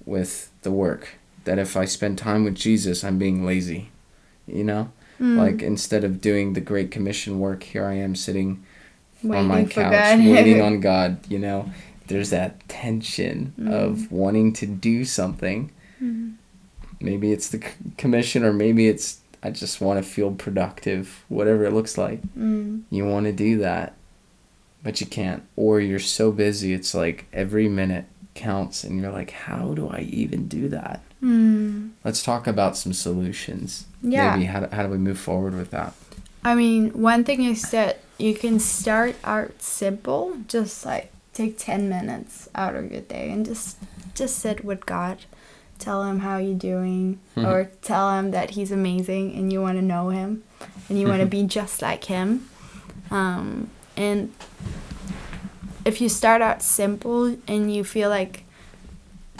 with 0.04 0.50
the 0.62 0.70
work 0.70 1.16
that 1.44 1.58
if 1.58 1.76
i 1.76 1.84
spend 1.84 2.16
time 2.18 2.44
with 2.44 2.54
jesus 2.54 3.02
i'm 3.02 3.18
being 3.18 3.44
lazy 3.44 3.90
you 4.46 4.62
know 4.62 4.90
Mm. 5.20 5.36
like 5.38 5.62
instead 5.62 6.04
of 6.04 6.20
doing 6.20 6.52
the 6.52 6.60
great 6.60 6.90
commission 6.90 7.38
work 7.40 7.62
here 7.62 7.86
i 7.86 7.94
am 7.94 8.14
sitting 8.14 8.62
waiting 9.22 9.36
on 9.38 9.46
my 9.48 9.64
couch 9.64 10.18
waiting 10.18 10.60
on 10.68 10.80
god 10.80 11.18
you 11.28 11.38
know 11.38 11.70
there's 12.08 12.30
that 12.30 12.66
tension 12.68 13.52
Mm. 13.58 13.72
of 13.72 14.12
wanting 14.12 14.52
to 14.54 14.66
do 14.66 15.04
something 15.04 15.70
Mm. 16.02 16.34
maybe 17.00 17.32
it's 17.32 17.48
the 17.48 17.58
c- 17.58 17.68
commission 17.96 18.44
or 18.44 18.52
maybe 18.52 18.86
it's 18.88 19.20
i 19.42 19.50
just 19.50 19.80
want 19.80 20.02
to 20.02 20.08
feel 20.08 20.30
productive 20.32 21.24
whatever 21.28 21.64
it 21.64 21.72
looks 21.72 21.96
like 21.96 22.20
Mm. 22.38 22.82
you 22.90 23.06
want 23.06 23.24
to 23.26 23.32
do 23.32 23.58
that 23.58 23.94
but 24.82 25.00
you 25.00 25.06
can't 25.06 25.42
or 25.56 25.80
you're 25.80 25.98
so 25.98 26.30
busy 26.30 26.72
it's 26.74 26.94
like 26.94 27.24
every 27.32 27.68
minute 27.68 28.04
counts 28.34 28.84
and 28.84 29.00
you're 29.00 29.10
like 29.12 29.30
how 29.30 29.72
do 29.74 29.88
i 29.88 30.00
even 30.00 30.46
do 30.46 30.68
that 30.68 31.00
Mm. 31.22 31.90
let's 32.04 32.22
talk 32.22 32.46
about 32.46 32.76
some 32.76 32.92
solutions 32.92 33.86
Yeah. 34.02 34.34
maybe 34.36 34.44
how 34.46 34.60
do, 34.60 34.74
how 34.76 34.82
do 34.82 34.88
we 34.90 34.98
move 34.98 35.18
forward 35.18 35.54
with 35.56 35.70
that 35.70 35.92
I 36.44 36.54
mean, 36.54 36.90
one 36.92 37.24
thing 37.24 37.42
is 37.42 37.70
that 37.72 37.98
you 38.18 38.32
can 38.32 38.60
start 38.60 39.16
out 39.24 39.60
simple, 39.60 40.36
just 40.46 40.86
like 40.86 41.10
take 41.34 41.58
10 41.58 41.88
minutes 41.88 42.48
out 42.54 42.76
of 42.76 42.92
your 42.92 43.00
day 43.00 43.30
and 43.32 43.44
just 43.44 43.78
just 44.14 44.38
sit 44.38 44.64
with 44.64 44.86
God. 44.86 45.18
Tell 45.80 46.04
him 46.04 46.20
how 46.20 46.38
you're 46.38 46.54
doing 46.54 47.18
Mhm. 47.36 47.46
or 47.48 47.70
tell 47.82 48.16
him 48.16 48.30
that 48.30 48.50
he's 48.50 48.70
amazing 48.70 49.34
and 49.34 49.52
you 49.52 49.60
want 49.60 49.76
to 49.78 49.82
know 49.84 50.10
him 50.10 50.44
and 50.88 51.00
you 51.00 51.08
want 51.08 51.20
to 51.20 51.26
be 51.26 51.42
just 51.42 51.82
like 51.82 52.04
him. 52.04 52.48
Um, 53.10 53.70
and 53.96 54.30
if 55.84 56.00
you 56.00 56.08
start 56.08 56.42
out 56.42 56.62
simple 56.62 57.36
and 57.48 57.74
you 57.74 57.82
feel 57.82 58.08
like 58.08 58.44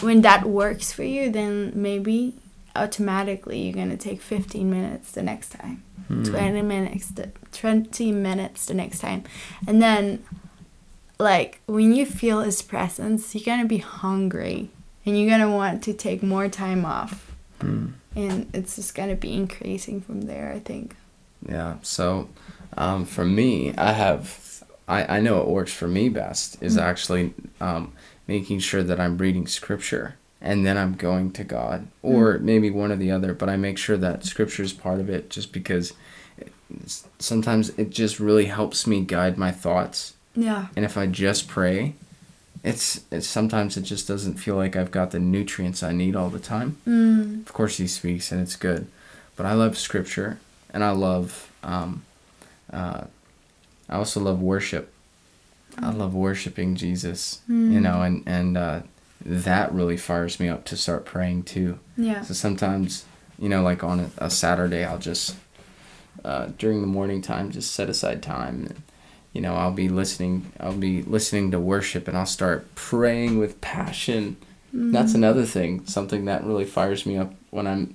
when 0.00 0.22
that 0.22 0.44
works 0.46 0.92
for 0.92 1.02
you, 1.04 1.30
then 1.30 1.72
maybe 1.74 2.34
automatically 2.74 3.60
you're 3.62 3.74
going 3.74 3.90
to 3.90 3.96
take 3.96 4.20
15 4.20 4.68
minutes 4.70 5.10
the 5.12 5.22
next 5.22 5.50
time. 5.50 5.82
Hmm. 6.08 6.22
20 6.22 6.62
minutes 6.62 7.08
the 7.08 7.30
20 7.50 8.12
minutes 8.12 8.66
the 8.66 8.74
next 8.74 9.00
time 9.00 9.24
and 9.66 9.82
then 9.82 10.22
like 11.18 11.58
when 11.66 11.92
you 11.92 12.06
feel 12.06 12.42
his 12.42 12.62
presence 12.62 13.34
you're 13.34 13.42
gonna 13.44 13.66
be 13.66 13.78
hungry 13.78 14.70
and 15.04 15.18
you're 15.18 15.28
gonna 15.28 15.50
want 15.50 15.82
to 15.82 15.92
take 15.92 16.22
more 16.22 16.48
time 16.48 16.84
off 16.84 17.32
Hmm. 17.60 17.86
and 18.14 18.48
it's 18.54 18.76
just 18.76 18.94
gonna 18.94 19.16
be 19.16 19.32
increasing 19.32 20.00
from 20.00 20.22
there 20.22 20.52
i 20.54 20.60
think 20.60 20.94
Yeah. 21.48 21.74
So, 21.82 22.28
um, 22.76 23.04
for 23.04 23.24
me, 23.24 23.74
I 23.76 23.92
have, 23.92 24.62
I, 24.86 25.16
I 25.16 25.20
know 25.20 25.36
what 25.38 25.48
works 25.48 25.72
for 25.72 25.88
me 25.88 26.08
best 26.08 26.62
is 26.62 26.76
Mm. 26.76 26.82
actually 26.82 27.34
um, 27.60 27.92
making 28.26 28.58
sure 28.60 28.82
that 28.82 29.00
I'm 29.00 29.18
reading 29.18 29.46
scripture 29.46 30.16
and 30.40 30.66
then 30.66 30.76
I'm 30.76 30.94
going 30.94 31.32
to 31.32 31.44
God 31.44 31.88
or 32.02 32.38
maybe 32.38 32.70
one 32.70 32.92
or 32.92 32.96
the 32.96 33.10
other, 33.10 33.34
but 33.34 33.48
I 33.48 33.56
make 33.56 33.78
sure 33.78 33.96
that 33.96 34.24
scripture 34.24 34.62
is 34.62 34.72
part 34.72 35.00
of 35.00 35.08
it 35.08 35.30
just 35.30 35.52
because 35.52 35.92
it, 36.38 36.52
sometimes 37.18 37.70
it 37.70 37.90
just 37.90 38.20
really 38.20 38.46
helps 38.46 38.86
me 38.86 39.00
guide 39.02 39.38
my 39.38 39.50
thoughts. 39.50 40.14
yeah 40.34 40.66
And 40.76 40.84
if 40.84 40.96
I 40.98 41.06
just 41.06 41.48
pray, 41.48 41.94
it's, 42.62 43.00
it's 43.10 43.26
sometimes 43.26 43.76
it 43.76 43.82
just 43.82 44.08
doesn't 44.08 44.34
feel 44.34 44.56
like 44.56 44.74
I've 44.76 44.90
got 44.90 45.12
the 45.12 45.20
nutrients 45.20 45.82
I 45.82 45.92
need 45.92 46.16
all 46.16 46.30
the 46.30 46.40
time. 46.40 46.76
mm. 46.86 47.46
Of 47.46 47.52
course, 47.52 47.76
he 47.78 47.86
speaks, 47.86 48.32
and 48.32 48.40
it's 48.40 48.56
good. 48.56 48.88
But 49.36 49.46
I 49.46 49.52
love 49.52 49.78
scripture, 49.78 50.38
and 50.70 50.82
I 50.82 50.90
love. 50.90 51.52
Um, 51.62 52.02
uh, 52.72 53.04
I 53.88 53.96
also 53.96 54.18
love 54.20 54.40
worship. 54.42 54.92
I 55.78 55.90
love 55.90 56.14
worshiping 56.14 56.74
Jesus, 56.74 57.40
you 57.48 57.54
Mm. 57.54 57.82
know, 57.82 58.02
and 58.02 58.22
and 58.26 58.56
uh, 58.56 58.80
that 59.24 59.72
really 59.72 59.96
fires 59.96 60.38
me 60.40 60.48
up 60.48 60.64
to 60.66 60.76
start 60.76 61.04
praying 61.04 61.44
too. 61.44 61.78
yeah 61.96 62.22
So 62.22 62.34
sometimes, 62.34 63.04
you 63.38 63.48
know, 63.48 63.62
like 63.62 63.82
on 63.84 64.00
a, 64.00 64.10
a 64.18 64.30
Saturday, 64.30 64.84
I'll 64.84 64.98
just 64.98 65.36
uh, 66.24 66.48
during 66.58 66.80
the 66.80 66.86
morning 66.86 67.22
time 67.22 67.50
just 67.50 67.72
set 67.72 67.88
aside 67.88 68.22
time. 68.22 68.66
And, 68.68 68.82
you 69.32 69.40
know, 69.40 69.54
I'll 69.54 69.72
be 69.72 69.88
listening. 69.88 70.50
I'll 70.58 70.72
be 70.72 71.02
listening 71.02 71.50
to 71.52 71.60
worship, 71.60 72.08
and 72.08 72.16
I'll 72.16 72.26
start 72.26 72.74
praying 72.74 73.38
with 73.38 73.60
passion. 73.60 74.36
That's 74.72 75.12
Mm. 75.12 75.16
another 75.16 75.44
thing. 75.44 75.86
Something 75.86 76.24
that 76.24 76.44
really 76.44 76.64
fires 76.64 77.04
me 77.06 77.16
up 77.18 77.34
when 77.50 77.66
I'm, 77.66 77.94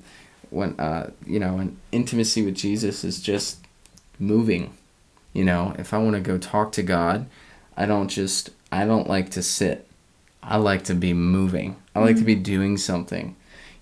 when 0.49 0.79
uh, 0.79 1.09
you 1.25 1.39
know, 1.39 1.57
an 1.57 1.77
intimacy 1.91 2.43
with 2.45 2.55
Jesus 2.55 3.03
is 3.03 3.21
just 3.21 3.57
moving. 4.19 4.71
You 5.33 5.45
know, 5.45 5.73
if 5.79 5.93
I 5.93 5.97
want 5.97 6.15
to 6.15 6.21
go 6.21 6.37
talk 6.37 6.71
to 6.73 6.83
God, 6.83 7.25
I 7.77 7.85
don't 7.85 8.07
just. 8.07 8.51
I 8.71 8.85
don't 8.85 9.07
like 9.07 9.31
to 9.31 9.43
sit. 9.43 9.87
I 10.41 10.57
like 10.57 10.83
to 10.85 10.93
be 10.93 11.13
moving. 11.13 11.75
I 11.93 11.99
like 11.99 12.17
to 12.17 12.23
be 12.23 12.35
doing 12.35 12.77
something. 12.77 13.35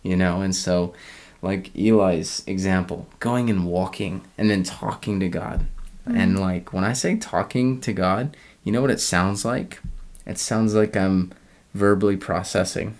You 0.03 0.15
know, 0.15 0.41
and 0.41 0.55
so, 0.55 0.93
like 1.41 1.75
Eli's 1.75 2.43
example, 2.47 3.07
going 3.19 3.49
and 3.49 3.65
walking 3.65 4.23
and 4.37 4.49
then 4.49 4.63
talking 4.63 5.19
to 5.19 5.29
God. 5.29 5.65
And 6.05 6.39
like 6.39 6.73
when 6.73 6.83
I 6.83 6.93
say 6.93 7.17
talking 7.17 7.79
to 7.81 7.93
God, 7.93 8.35
you 8.63 8.71
know 8.71 8.81
what 8.81 8.89
it 8.89 8.99
sounds 8.99 9.45
like? 9.45 9.79
It 10.25 10.39
sounds 10.39 10.73
like 10.73 10.97
I'm 10.97 11.31
verbally 11.75 12.17
processing 12.17 12.97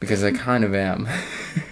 because 0.00 0.24
I 0.24 0.32
kind 0.46 0.64
of 0.64 0.74
am. 0.74 1.08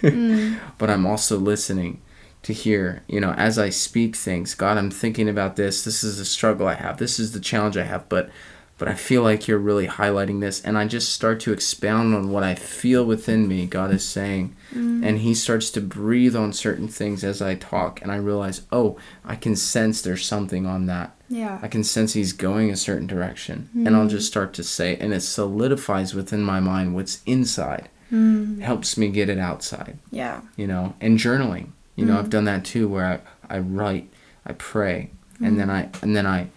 Mm. 0.01 0.59
but 0.77 0.89
I'm 0.89 1.05
also 1.05 1.37
listening 1.37 2.01
to 2.45 2.53
hear, 2.53 3.01
you 3.07 3.19
know, 3.19 3.31
as 3.33 3.57
I 3.57 3.69
speak 3.69 4.15
things, 4.15 4.53
God, 4.53 4.77
I'm 4.77 4.91
thinking 4.91 5.27
about 5.27 5.55
this. 5.55 5.83
This 5.83 6.03
is 6.03 6.19
the 6.19 6.25
struggle 6.25 6.67
I 6.67 6.75
have. 6.75 6.97
This 6.97 7.19
is 7.19 7.31
the 7.31 7.39
challenge 7.39 7.75
I 7.75 7.83
have, 7.83 8.07
but 8.07 8.29
but 8.77 8.87
I 8.89 8.93
feel 8.93 9.23
like 9.23 9.47
you're 9.47 9.57
really 9.57 9.87
highlighting 9.87 10.41
this 10.41 10.61
and 10.61 10.77
I 10.77 10.85
just 10.85 11.13
start 11.13 11.39
to 11.41 11.53
expound 11.53 12.13
on 12.13 12.29
what 12.29 12.43
I 12.43 12.55
feel 12.55 13.05
within 13.05 13.47
me 13.47 13.65
God 13.67 13.91
is 13.93 14.03
saying. 14.05 14.53
And 14.73 15.19
he 15.19 15.33
starts 15.33 15.71
to 15.71 15.81
breathe 15.81 16.35
on 16.35 16.51
certain 16.51 16.89
things 16.89 17.23
as 17.23 17.41
I 17.41 17.55
talk 17.55 18.01
and 18.01 18.11
I 18.11 18.17
realize, 18.17 18.63
"Oh, 18.73 18.97
I 19.23 19.37
can 19.37 19.55
sense 19.55 20.01
there's 20.01 20.25
something 20.25 20.65
on 20.65 20.85
that." 20.87 21.15
yeah 21.29 21.57
I 21.63 21.67
can 21.67 21.83
sense 21.83 22.13
he's 22.13 22.33
going 22.33 22.69
a 22.69 22.75
certain 22.75 23.07
direction. 23.07 23.69
And 23.73 23.95
I'll 23.95 24.07
just 24.07 24.27
start 24.27 24.53
to 24.55 24.63
say, 24.63 24.95
and 24.97 25.11
it 25.13 25.21
solidifies 25.21 26.13
within 26.13 26.43
my 26.43 26.59
mind 26.59 26.93
what's 26.93 27.23
inside. 27.25 27.89
mm. 28.11 28.59
Helps 28.61 28.97
me 28.97 29.07
get 29.09 29.29
it 29.29 29.39
outside, 29.39 29.97
yeah 30.11 30.41
you 30.57 30.67
know. 30.67 30.93
And 31.01 31.17
journaling, 31.17 31.67
you 31.95 32.05
know, 32.05 32.13
Mm. 32.15 32.19
I've 32.19 32.29
done 32.29 32.45
that 32.45 32.65
too, 32.65 32.87
where 32.87 33.21
I, 33.49 33.55
I 33.55 33.59
write, 33.59 34.09
I 34.45 34.53
pray, 34.53 35.09
and 35.41 35.59
then 35.59 35.69
I 35.69 35.89
and 36.01 36.15
then 36.15 36.25
I 36.25 36.47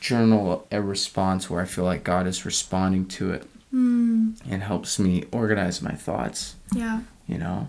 journal 0.00 0.66
a 0.70 0.80
response 0.82 1.48
where 1.48 1.62
I 1.62 1.64
feel 1.64 1.84
like 1.84 2.04
God 2.04 2.26
is 2.26 2.44
responding 2.44 3.06
to 3.06 3.30
it 3.32 3.46
mm. 3.72 4.34
and 4.50 4.62
helps 4.62 4.98
me 4.98 5.24
organize 5.32 5.80
my 5.82 5.92
thoughts, 5.92 6.56
yeah 6.74 7.00
you 7.26 7.38
know. 7.38 7.68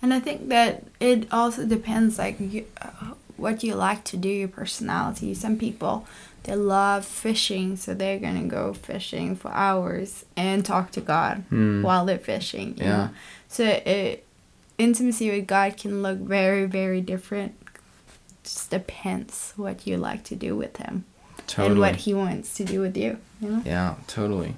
And 0.00 0.12
I 0.12 0.20
think 0.20 0.48
that 0.48 0.84
it 1.00 1.32
also 1.32 1.64
depends, 1.66 2.18
like 2.18 2.38
you, 2.38 2.66
uh, 2.80 3.14
what 3.36 3.62
you 3.62 3.74
like 3.74 4.04
to 4.04 4.16
do, 4.18 4.28
your 4.28 4.48
personality. 4.48 5.34
Some 5.34 5.56
people 5.58 6.06
they 6.44 6.54
love 6.56 7.04
fishing, 7.06 7.76
so 7.76 7.94
they're 7.94 8.18
gonna 8.18 8.44
go 8.44 8.74
fishing 8.74 9.34
for 9.36 9.50
hours 9.52 10.24
and 10.36 10.64
talk 10.64 10.90
to 10.92 11.00
God 11.00 11.44
Hmm. 11.48 11.82
while 11.82 12.04
they're 12.06 12.18
fishing. 12.18 12.74
you 12.76 12.84
Yeah. 12.84 12.96
know? 12.96 13.10
So 13.48 13.64
it, 13.64 14.23
intimacy 14.78 15.30
with 15.30 15.46
God 15.46 15.76
can 15.76 16.02
look 16.02 16.18
very, 16.18 16.66
very 16.66 17.00
different. 17.00 17.54
Just 18.42 18.70
depends 18.70 19.52
what 19.56 19.86
you 19.86 19.96
like 19.96 20.22
to 20.24 20.36
do 20.36 20.54
with 20.54 20.76
Him 20.76 21.04
Totally. 21.46 21.70
and 21.72 21.80
what 21.80 21.96
He 21.96 22.12
wants 22.14 22.54
to 22.54 22.64
do 22.64 22.80
with 22.80 22.96
you. 22.96 23.18
You 23.40 23.48
know. 23.50 23.62
Yeah, 23.64 23.94
totally. 24.06 24.56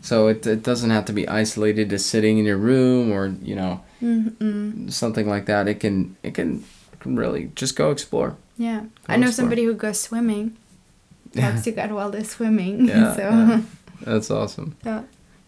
So 0.00 0.28
it, 0.28 0.46
it 0.46 0.62
doesn't 0.62 0.90
have 0.90 1.04
to 1.06 1.12
be 1.12 1.26
isolated 1.28 1.90
to 1.90 1.98
sitting 1.98 2.38
in 2.38 2.44
your 2.44 2.56
room 2.56 3.10
or 3.10 3.26
you 3.42 3.54
know 3.56 3.82
Mm-mm. 4.02 4.90
something 4.92 5.28
like 5.28 5.46
that. 5.46 5.66
It 5.68 5.80
can 5.80 6.16
it 6.22 6.34
can, 6.34 6.64
can 7.00 7.16
really 7.16 7.50
just 7.54 7.76
go 7.76 7.90
explore. 7.90 8.36
Yeah, 8.56 8.80
Go 8.80 8.88
I 9.08 9.16
know 9.16 9.26
explore. 9.26 9.32
somebody 9.44 9.64
who 9.64 9.74
goes 9.74 10.00
swimming. 10.00 10.56
Talks 11.34 11.62
to 11.64 11.72
God 11.72 11.92
while 11.92 12.10
they're 12.10 12.24
swimming. 12.24 12.86
Yeah, 12.88 13.14
so. 13.14 13.22
yeah. 13.22 13.60
That's 14.00 14.30
awesome. 14.30 14.76
Yeah. 14.84 15.02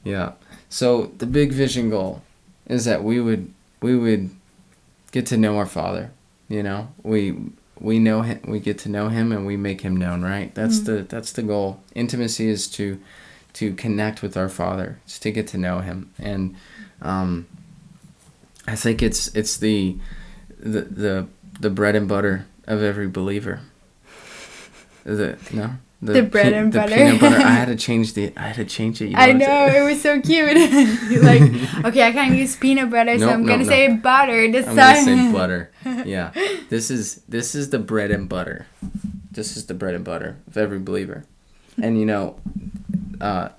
Yeah. 0.05 0.33
So 0.69 1.07
the 1.19 1.27
big 1.27 1.53
vision 1.53 1.89
goal 1.89 2.23
is 2.67 2.85
that 2.85 3.03
we 3.03 3.21
would 3.21 3.53
we 3.81 3.97
would 3.97 4.31
get 5.13 5.27
to 5.27 5.37
know 5.37 5.57
our 5.59 5.67
Father. 5.67 6.11
You 6.49 6.63
know, 6.63 6.89
we 7.03 7.37
we 7.81 7.99
know 7.99 8.23
him 8.23 8.41
we 8.47 8.61
get 8.61 8.79
to 8.79 8.89
know 8.89 9.09
him 9.09 9.33
and 9.33 9.47
we 9.47 9.57
make 9.57 9.81
him 9.81 9.97
known 9.97 10.23
right? 10.23 10.55
That's 10.55 10.81
the 10.81 11.03
that's 11.03 11.33
the 11.33 11.43
goal. 11.43 11.81
Intimacy 11.95 12.49
is 12.49 12.69
to 12.69 13.01
to 13.55 13.75
connect 13.75 14.23
with 14.23 14.37
our 14.37 14.49
father 14.49 15.01
it's 15.05 15.19
to 15.21 15.33
get 15.33 15.47
to 15.49 15.59
know 15.59 15.81
him. 15.81 16.13
And 16.19 16.55
um 17.03 17.47
i 18.67 18.77
think 18.77 19.03
it's 19.03 19.29
it's 19.35 19.57
the 19.57 19.97
the 20.59 20.83
the, 20.83 21.27
the 21.59 21.71
bread 21.71 21.97
and 21.97 22.07
butter 22.07 22.47
of 22.67 22.83
every 22.83 23.09
believer. 23.09 23.61
The 25.05 25.39
no 25.53 25.77
The 26.03 26.23
bread 26.23 26.55
and 26.55 26.73
butter. 26.73 26.95
peanut 26.95 27.21
butter. 27.21 27.37
I 27.37 27.51
had 27.51 27.67
to 27.69 27.77
change 27.87 28.15
the. 28.15 28.33
I 28.37 28.49
had 28.49 28.57
to 28.57 28.65
change 28.65 29.03
it. 29.03 29.09
You 29.11 29.17
I 29.19 29.33
know 29.33 29.67
it- 29.67 29.83
was 29.83 30.01
so 30.01 30.21
cute. 30.21 30.57
Like, 31.23 31.43
okay, 31.85 32.07
I 32.09 32.13
can't 32.13 32.35
use 32.37 32.57
peanut 32.57 32.89
butter, 32.91 33.19
so 33.19 33.29
I'm 33.29 33.41
nope, 33.41 33.49
gonna 33.49 33.65
nope. 33.65 33.69
say 33.69 33.89
butter 33.97 34.51
this 34.51 34.67
I'm 34.67 34.77
gonna 34.77 35.05
say 35.05 35.33
butter. 35.33 35.71
Yeah, 36.07 36.33
this 36.71 36.91
is 36.91 37.17
this 37.29 37.55
is 37.55 37.69
the 37.71 37.79
bread 37.79 38.11
and 38.11 38.29
butter. 38.29 38.67
This 39.31 39.57
is 39.57 39.67
the 39.67 39.75
bread 39.75 39.95
and 39.95 40.05
butter 40.05 40.39
of 40.47 40.57
every 40.57 40.79
believer, 40.79 41.25
and 41.83 41.99
you 41.99 42.07
know, 42.07 42.41
uh, 43.21 43.51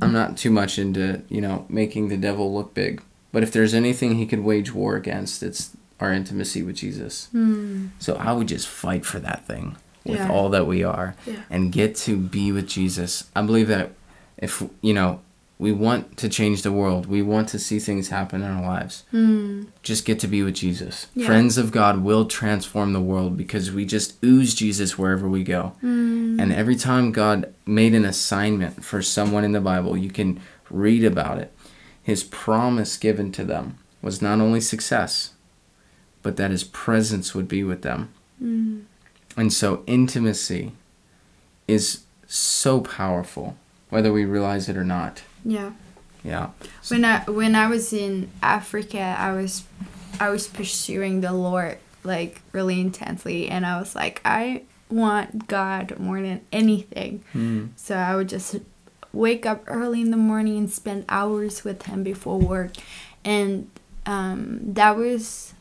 I'm 0.00 0.12
not 0.12 0.36
too 0.38 0.50
much 0.50 0.78
into 0.78 1.22
you 1.28 1.40
know 1.42 1.66
making 1.68 2.08
the 2.08 2.16
devil 2.16 2.54
look 2.54 2.72
big, 2.72 3.02
but 3.32 3.42
if 3.42 3.52
there's 3.52 3.74
anything 3.74 4.14
he 4.16 4.24
could 4.26 4.40
wage 4.40 4.72
war 4.72 4.96
against, 4.96 5.42
it's 5.42 5.76
our 6.00 6.12
intimacy 6.12 6.62
with 6.62 6.76
Jesus. 6.76 7.26
Hmm. 7.32 7.88
So 7.98 8.14
I 8.16 8.32
would 8.32 8.48
just 8.48 8.66
fight 8.66 9.04
for 9.04 9.18
that 9.18 9.46
thing 9.46 9.76
with 10.04 10.16
Yeah. 10.18 10.30
all 10.30 10.48
that 10.50 10.66
we 10.66 10.82
are 10.82 11.14
Yeah. 11.26 11.34
and 11.50 11.72
get 11.72 11.94
to 11.96 12.16
be 12.16 12.52
with 12.52 12.66
Jesus. 12.68 13.24
I 13.36 13.42
believe 13.42 13.68
that 13.68 13.92
if 14.38 14.62
you 14.80 14.94
know 14.94 15.20
we 15.58 15.72
want 15.72 16.16
to 16.16 16.26
change 16.26 16.62
the 16.62 16.72
world, 16.72 17.04
we 17.04 17.20
want 17.20 17.46
to 17.50 17.58
see 17.58 17.78
things 17.78 18.08
happen 18.08 18.42
in 18.42 18.50
our 18.50 18.62
lives. 18.62 19.04
Hmm. 19.10 19.64
Just 19.82 20.06
get 20.06 20.18
to 20.20 20.26
be 20.26 20.42
with 20.42 20.54
Jesus. 20.54 21.06
Yeah. 21.14 21.26
Friends 21.26 21.58
of 21.58 21.70
God 21.70 22.02
will 22.02 22.24
transform 22.24 22.94
the 22.94 23.00
world 23.00 23.36
because 23.36 23.70
we 23.70 23.84
just 23.84 24.14
ooze 24.24 24.54
Jesus 24.54 24.96
wherever 24.96 25.28
we 25.28 25.44
go. 25.44 25.72
Hmm. 25.82 26.40
And 26.40 26.50
every 26.50 26.76
time 26.76 27.12
God 27.12 27.52
made 27.66 27.92
an 27.94 28.06
assignment 28.06 28.82
for 28.82 29.02
someone 29.02 29.44
in 29.44 29.52
the 29.52 29.60
Bible, 29.60 29.98
you 29.98 30.08
can 30.10 30.40
read 30.70 31.04
about 31.04 31.36
it. 31.36 31.52
His 32.02 32.24
promise 32.24 32.96
given 32.96 33.30
to 33.32 33.44
them 33.44 33.74
was 34.00 34.22
not 34.22 34.40
only 34.40 34.62
success, 34.62 35.32
but 36.22 36.36
that 36.38 36.50
his 36.50 36.64
presence 36.64 37.34
would 37.34 37.48
be 37.48 37.62
with 37.62 37.82
them. 37.82 38.08
Hmm. 38.38 38.78
And 39.40 39.50
so 39.50 39.82
intimacy 39.86 40.72
is 41.66 42.02
so 42.26 42.82
powerful, 42.82 43.56
whether 43.88 44.12
we 44.12 44.26
realize 44.26 44.68
it 44.68 44.76
or 44.76 44.84
not. 44.84 45.22
Yeah. 45.46 45.72
Yeah. 46.22 46.50
When 46.88 47.06
I 47.06 47.20
when 47.20 47.54
I 47.54 47.66
was 47.66 47.94
in 47.94 48.30
Africa, 48.42 49.00
I 49.00 49.32
was 49.32 49.64
I 50.20 50.28
was 50.28 50.46
pursuing 50.46 51.22
the 51.22 51.32
Lord 51.32 51.78
like 52.04 52.42
really 52.52 52.82
intensely, 52.82 53.48
and 53.48 53.64
I 53.64 53.80
was 53.80 53.94
like, 53.94 54.20
I 54.26 54.64
want 54.90 55.48
God 55.48 55.98
more 55.98 56.20
than 56.20 56.42
anything. 56.52 57.24
Mm. 57.32 57.70
So 57.76 57.96
I 57.96 58.16
would 58.16 58.28
just 58.28 58.56
wake 59.14 59.46
up 59.46 59.64
early 59.68 60.02
in 60.02 60.10
the 60.10 60.18
morning 60.18 60.58
and 60.58 60.70
spend 60.70 61.06
hours 61.08 61.64
with 61.64 61.84
him 61.84 62.02
before 62.02 62.38
work. 62.38 62.72
And 63.24 63.70
um, 64.04 64.60
that 64.74 64.98
was 64.98 65.54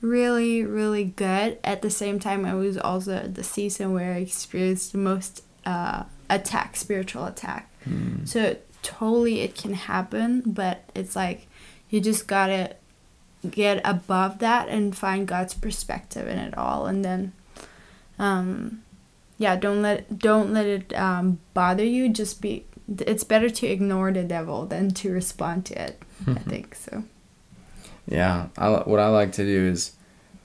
really, 0.00 0.64
really 0.64 1.04
good. 1.04 1.58
At 1.64 1.82
the 1.82 1.90
same 1.90 2.18
time, 2.18 2.44
it 2.44 2.54
was 2.54 2.78
also 2.78 3.26
the 3.26 3.44
season 3.44 3.92
where 3.92 4.14
I 4.14 4.18
experienced 4.18 4.92
the 4.92 4.98
most 4.98 5.44
uh, 5.64 6.04
attack, 6.28 6.76
spiritual 6.76 7.26
attack. 7.26 7.70
Mm. 7.88 8.26
So 8.26 8.56
totally 8.82 9.40
it 9.40 9.54
can 9.54 9.74
happen, 9.74 10.42
but 10.46 10.84
it's 10.94 11.16
like 11.16 11.48
you 11.88 12.00
just 12.00 12.26
gotta 12.26 12.76
get 13.48 13.80
above 13.84 14.38
that 14.38 14.68
and 14.68 14.96
find 14.96 15.26
God's 15.26 15.54
perspective 15.54 16.26
in 16.28 16.38
it 16.38 16.56
all, 16.56 16.86
and 16.86 17.04
then, 17.04 17.32
um, 18.18 18.82
yeah, 19.38 19.56
don't 19.56 19.82
let 19.82 20.18
don't 20.18 20.52
let 20.52 20.66
it 20.66 20.96
um, 20.96 21.40
bother 21.54 21.84
you. 21.84 22.08
Just 22.08 22.40
be. 22.40 22.66
It's 22.98 23.22
better 23.22 23.48
to 23.48 23.66
ignore 23.68 24.10
the 24.10 24.24
devil 24.24 24.66
than 24.66 24.90
to 24.94 25.12
respond 25.12 25.64
to 25.66 25.80
it. 25.80 26.02
I 26.26 26.34
think 26.48 26.74
so. 26.74 27.04
Yeah. 28.06 28.48
I, 28.56 28.68
what 28.70 29.00
I 29.00 29.08
like 29.08 29.32
to 29.32 29.44
do 29.44 29.66
is, 29.66 29.92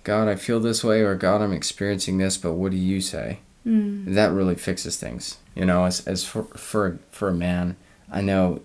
God, 0.04 0.28
I 0.28 0.36
feel 0.36 0.60
this 0.60 0.84
way, 0.84 1.02
or 1.02 1.16
God, 1.16 1.42
I'm 1.42 1.54
experiencing 1.54 2.18
this, 2.18 2.38
but 2.38 2.54
what 2.54 2.72
do 2.72 2.78
you 2.78 3.02
say? 3.02 3.40
Mm. 3.66 4.14
That 4.14 4.32
really 4.32 4.56
fixes 4.56 4.98
things. 4.98 5.38
You 5.56 5.66
know, 5.66 5.86
as, 5.86 6.06
as 6.08 6.24
for, 6.24 6.44
for, 6.44 7.00
for 7.10 7.30
a 7.30 7.34
man, 7.34 7.76
I 8.12 8.22
know 8.22 8.62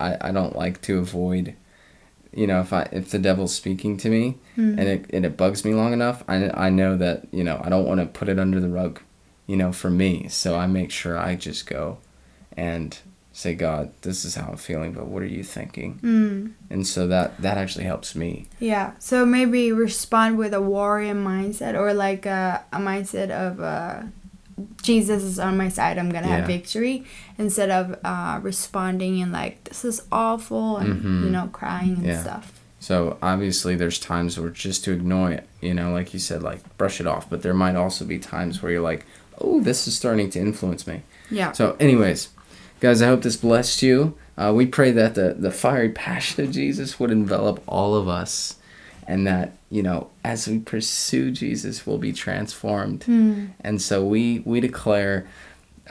I, 0.00 0.16
I 0.20 0.32
don't 0.32 0.56
like 0.56 0.80
to 0.82 0.98
avoid, 0.98 1.54
you 2.32 2.46
know, 2.46 2.60
if 2.60 2.72
I 2.72 2.88
if 2.92 3.10
the 3.10 3.18
devil's 3.18 3.54
speaking 3.54 3.96
to 3.98 4.08
me 4.08 4.36
Mm. 4.56 4.78
and 4.78 4.88
it, 4.88 5.06
and 5.10 5.24
it 5.26 5.36
bugs 5.36 5.64
me 5.64 5.72
long 5.74 5.92
enough, 5.92 6.24
I, 6.26 6.50
I 6.50 6.70
know 6.70 6.96
that, 6.96 7.28
you 7.30 7.44
know, 7.44 7.60
I 7.62 7.68
don't 7.68 7.86
want 7.86 8.00
to 8.00 8.06
put 8.06 8.28
it 8.28 8.38
under 8.40 8.58
the 8.58 8.68
rug, 8.68 9.00
you 9.46 9.56
know, 9.56 9.72
for 9.72 9.88
me. 9.90 10.26
So 10.28 10.56
I 10.56 10.66
make 10.66 10.90
sure 10.90 11.16
I 11.18 11.36
just 11.36 11.66
go 11.66 11.98
and 12.56 12.98
say, 13.38 13.54
God, 13.54 13.92
this 14.02 14.24
is 14.24 14.34
how 14.34 14.48
I'm 14.50 14.56
feeling, 14.56 14.90
but 14.92 15.06
what 15.06 15.22
are 15.22 15.26
you 15.38 15.44
thinking? 15.44 16.00
Mm. 16.02 16.52
And 16.70 16.84
so 16.84 17.06
that, 17.06 17.38
that 17.40 17.56
actually 17.56 17.84
helps 17.84 18.16
me. 18.16 18.48
Yeah. 18.58 18.94
So 18.98 19.24
maybe 19.24 19.70
respond 19.70 20.38
with 20.38 20.52
a 20.52 20.60
warrior 20.60 21.14
mindset 21.14 21.74
or 21.78 21.94
like 21.94 22.26
a, 22.26 22.64
a 22.72 22.78
mindset 22.78 23.30
of 23.30 23.60
uh, 23.60 24.02
Jesus 24.82 25.22
is 25.22 25.38
on 25.38 25.56
my 25.56 25.68
side. 25.68 25.98
I'm 25.98 26.10
gonna 26.10 26.26
Yeah. 26.26 26.38
have 26.38 26.46
victory 26.48 27.04
instead 27.38 27.70
of 27.70 27.96
uh, 28.04 28.40
responding 28.42 29.22
and 29.22 29.30
like 29.30 29.62
this 29.64 29.84
is 29.84 30.02
awful 30.10 30.78
and 30.78 31.00
Mhm. 31.00 31.24
you 31.24 31.30
know 31.30 31.48
crying 31.52 31.94
and 31.98 32.06
Yeah. 32.06 32.22
stuff. 32.22 32.52
So 32.80 33.18
obviously, 33.22 33.76
there's 33.76 33.98
times 34.00 34.38
where 34.38 34.50
just 34.50 34.82
to 34.84 34.92
ignore 34.92 35.30
it, 35.32 35.46
you 35.60 35.74
know, 35.74 35.92
like 35.92 36.12
you 36.12 36.18
said, 36.20 36.42
like 36.42 36.60
brush 36.76 37.00
it 37.00 37.06
off. 37.06 37.28
But 37.30 37.42
there 37.42 37.54
might 37.54 37.76
also 37.76 38.04
be 38.04 38.18
times 38.18 38.62
where 38.62 38.72
you're 38.72 38.88
like, 38.92 39.04
oh, 39.40 39.60
this 39.60 39.86
is 39.88 39.96
starting 39.96 40.28
to 40.30 40.38
influence 40.40 40.86
me. 40.86 41.02
Yeah. 41.30 41.52
So, 41.52 41.76
anyways, 41.80 42.28
guys, 42.80 43.02
I 43.02 43.06
hope 43.06 43.22
this 43.22 43.36
blessed 43.36 43.82
you. 43.82 44.16
Uh, 44.36 44.52
we 44.54 44.66
pray 44.66 44.90
that 44.92 45.14
the 45.14 45.34
the 45.38 45.50
fiery 45.50 45.90
passion 45.90 46.44
of 46.44 46.52
Jesus 46.52 46.98
would 47.00 47.10
envelop 47.10 47.62
all 47.66 47.94
of 47.94 48.08
us, 48.08 48.56
and 49.06 49.26
that 49.26 49.52
you 49.70 49.82
know, 49.82 50.10
as 50.24 50.46
we 50.48 50.58
pursue 50.60 51.30
Jesus, 51.30 51.86
we'll 51.86 51.98
be 51.98 52.12
transformed. 52.12 53.04
Hmm. 53.04 53.46
And 53.60 53.82
so 53.82 54.04
we 54.04 54.40
we 54.44 54.60
declare 54.60 55.26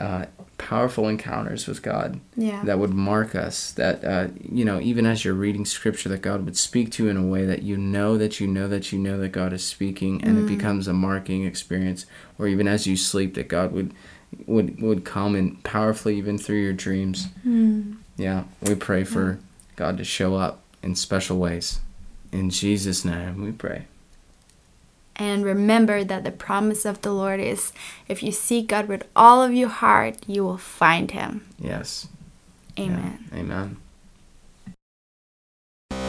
uh, 0.00 0.26
powerful 0.56 1.06
encounters 1.08 1.66
with 1.66 1.82
God 1.82 2.20
Yeah. 2.36 2.62
that 2.64 2.78
would 2.78 2.92
mark 2.94 3.34
us 3.34 3.70
that 3.72 4.02
uh, 4.04 4.28
you 4.40 4.64
know 4.64 4.80
even 4.80 5.06
as 5.06 5.24
you're 5.24 5.34
reading 5.34 5.64
scripture 5.64 6.08
that 6.08 6.22
god 6.22 6.44
would 6.44 6.56
speak 6.56 6.90
to 6.92 7.04
you 7.04 7.10
in 7.10 7.16
a 7.16 7.24
way 7.26 7.44
that 7.46 7.62
you 7.62 7.76
know 7.76 8.16
that 8.18 8.40
you 8.40 8.46
know 8.48 8.66
that 8.68 8.90
you 8.92 8.98
know 8.98 9.18
that 9.18 9.28
god 9.30 9.52
is 9.52 9.64
speaking 9.64 10.22
and 10.24 10.36
it 10.38 10.46
becomes 10.46 10.88
a 10.88 10.92
marking 10.92 11.44
experience 11.44 12.06
or 12.38 12.48
even 12.48 12.66
as 12.66 12.86
you 12.88 12.96
sleep 12.96 13.34
that 13.34 13.46
god 13.48 13.70
would 13.72 13.92
would 14.46 14.80
would 14.82 15.04
come 15.04 15.34
and 15.34 15.62
powerfully 15.64 16.16
even 16.16 16.38
through 16.38 16.60
your 16.60 16.72
dreams 16.72 17.28
Hmm. 17.42 17.94
yeah 18.16 18.44
we 18.62 18.74
pray 18.74 19.04
for 19.04 19.38
god 19.76 19.96
to 19.98 20.04
show 20.04 20.34
up 20.36 20.60
in 20.82 20.94
special 20.94 21.38
ways 21.38 21.80
in 22.32 22.50
jesus 22.50 23.04
name 23.04 23.42
we 23.42 23.52
pray 23.52 23.86
And 25.16 25.44
remember 25.44 26.04
that 26.04 26.22
the 26.24 26.30
promise 26.30 26.84
of 26.84 27.00
the 27.02 27.10
Lord 27.12 27.40
is 27.40 27.72
if 28.06 28.22
you 28.22 28.30
seek 28.30 28.68
God 28.68 28.86
with 28.86 29.02
all 29.16 29.42
of 29.42 29.52
your 29.52 29.68
heart, 29.68 30.14
you 30.28 30.44
will 30.46 30.58
find 30.62 31.10
him. 31.10 31.42
yes 31.58 32.06
Yeah. 32.76 32.84
Amen. 32.84 33.18
amen 33.34 33.76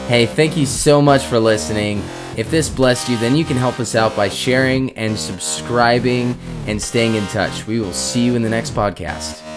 Hey, 0.06 0.26
thank 0.26 0.56
you 0.56 0.66
so 0.66 1.00
much 1.00 1.22
for 1.24 1.38
listening. 1.38 2.02
If 2.40 2.50
this 2.50 2.70
blessed 2.70 3.10
you, 3.10 3.18
then 3.18 3.36
you 3.36 3.44
can 3.44 3.58
help 3.58 3.78
us 3.80 3.94
out 3.94 4.16
by 4.16 4.30
sharing 4.30 4.92
and 4.92 5.18
subscribing 5.18 6.38
and 6.66 6.80
staying 6.80 7.14
in 7.14 7.26
touch. 7.26 7.66
We 7.66 7.80
will 7.80 7.92
see 7.92 8.24
you 8.24 8.34
in 8.34 8.40
the 8.40 8.48
next 8.48 8.72
podcast. 8.72 9.49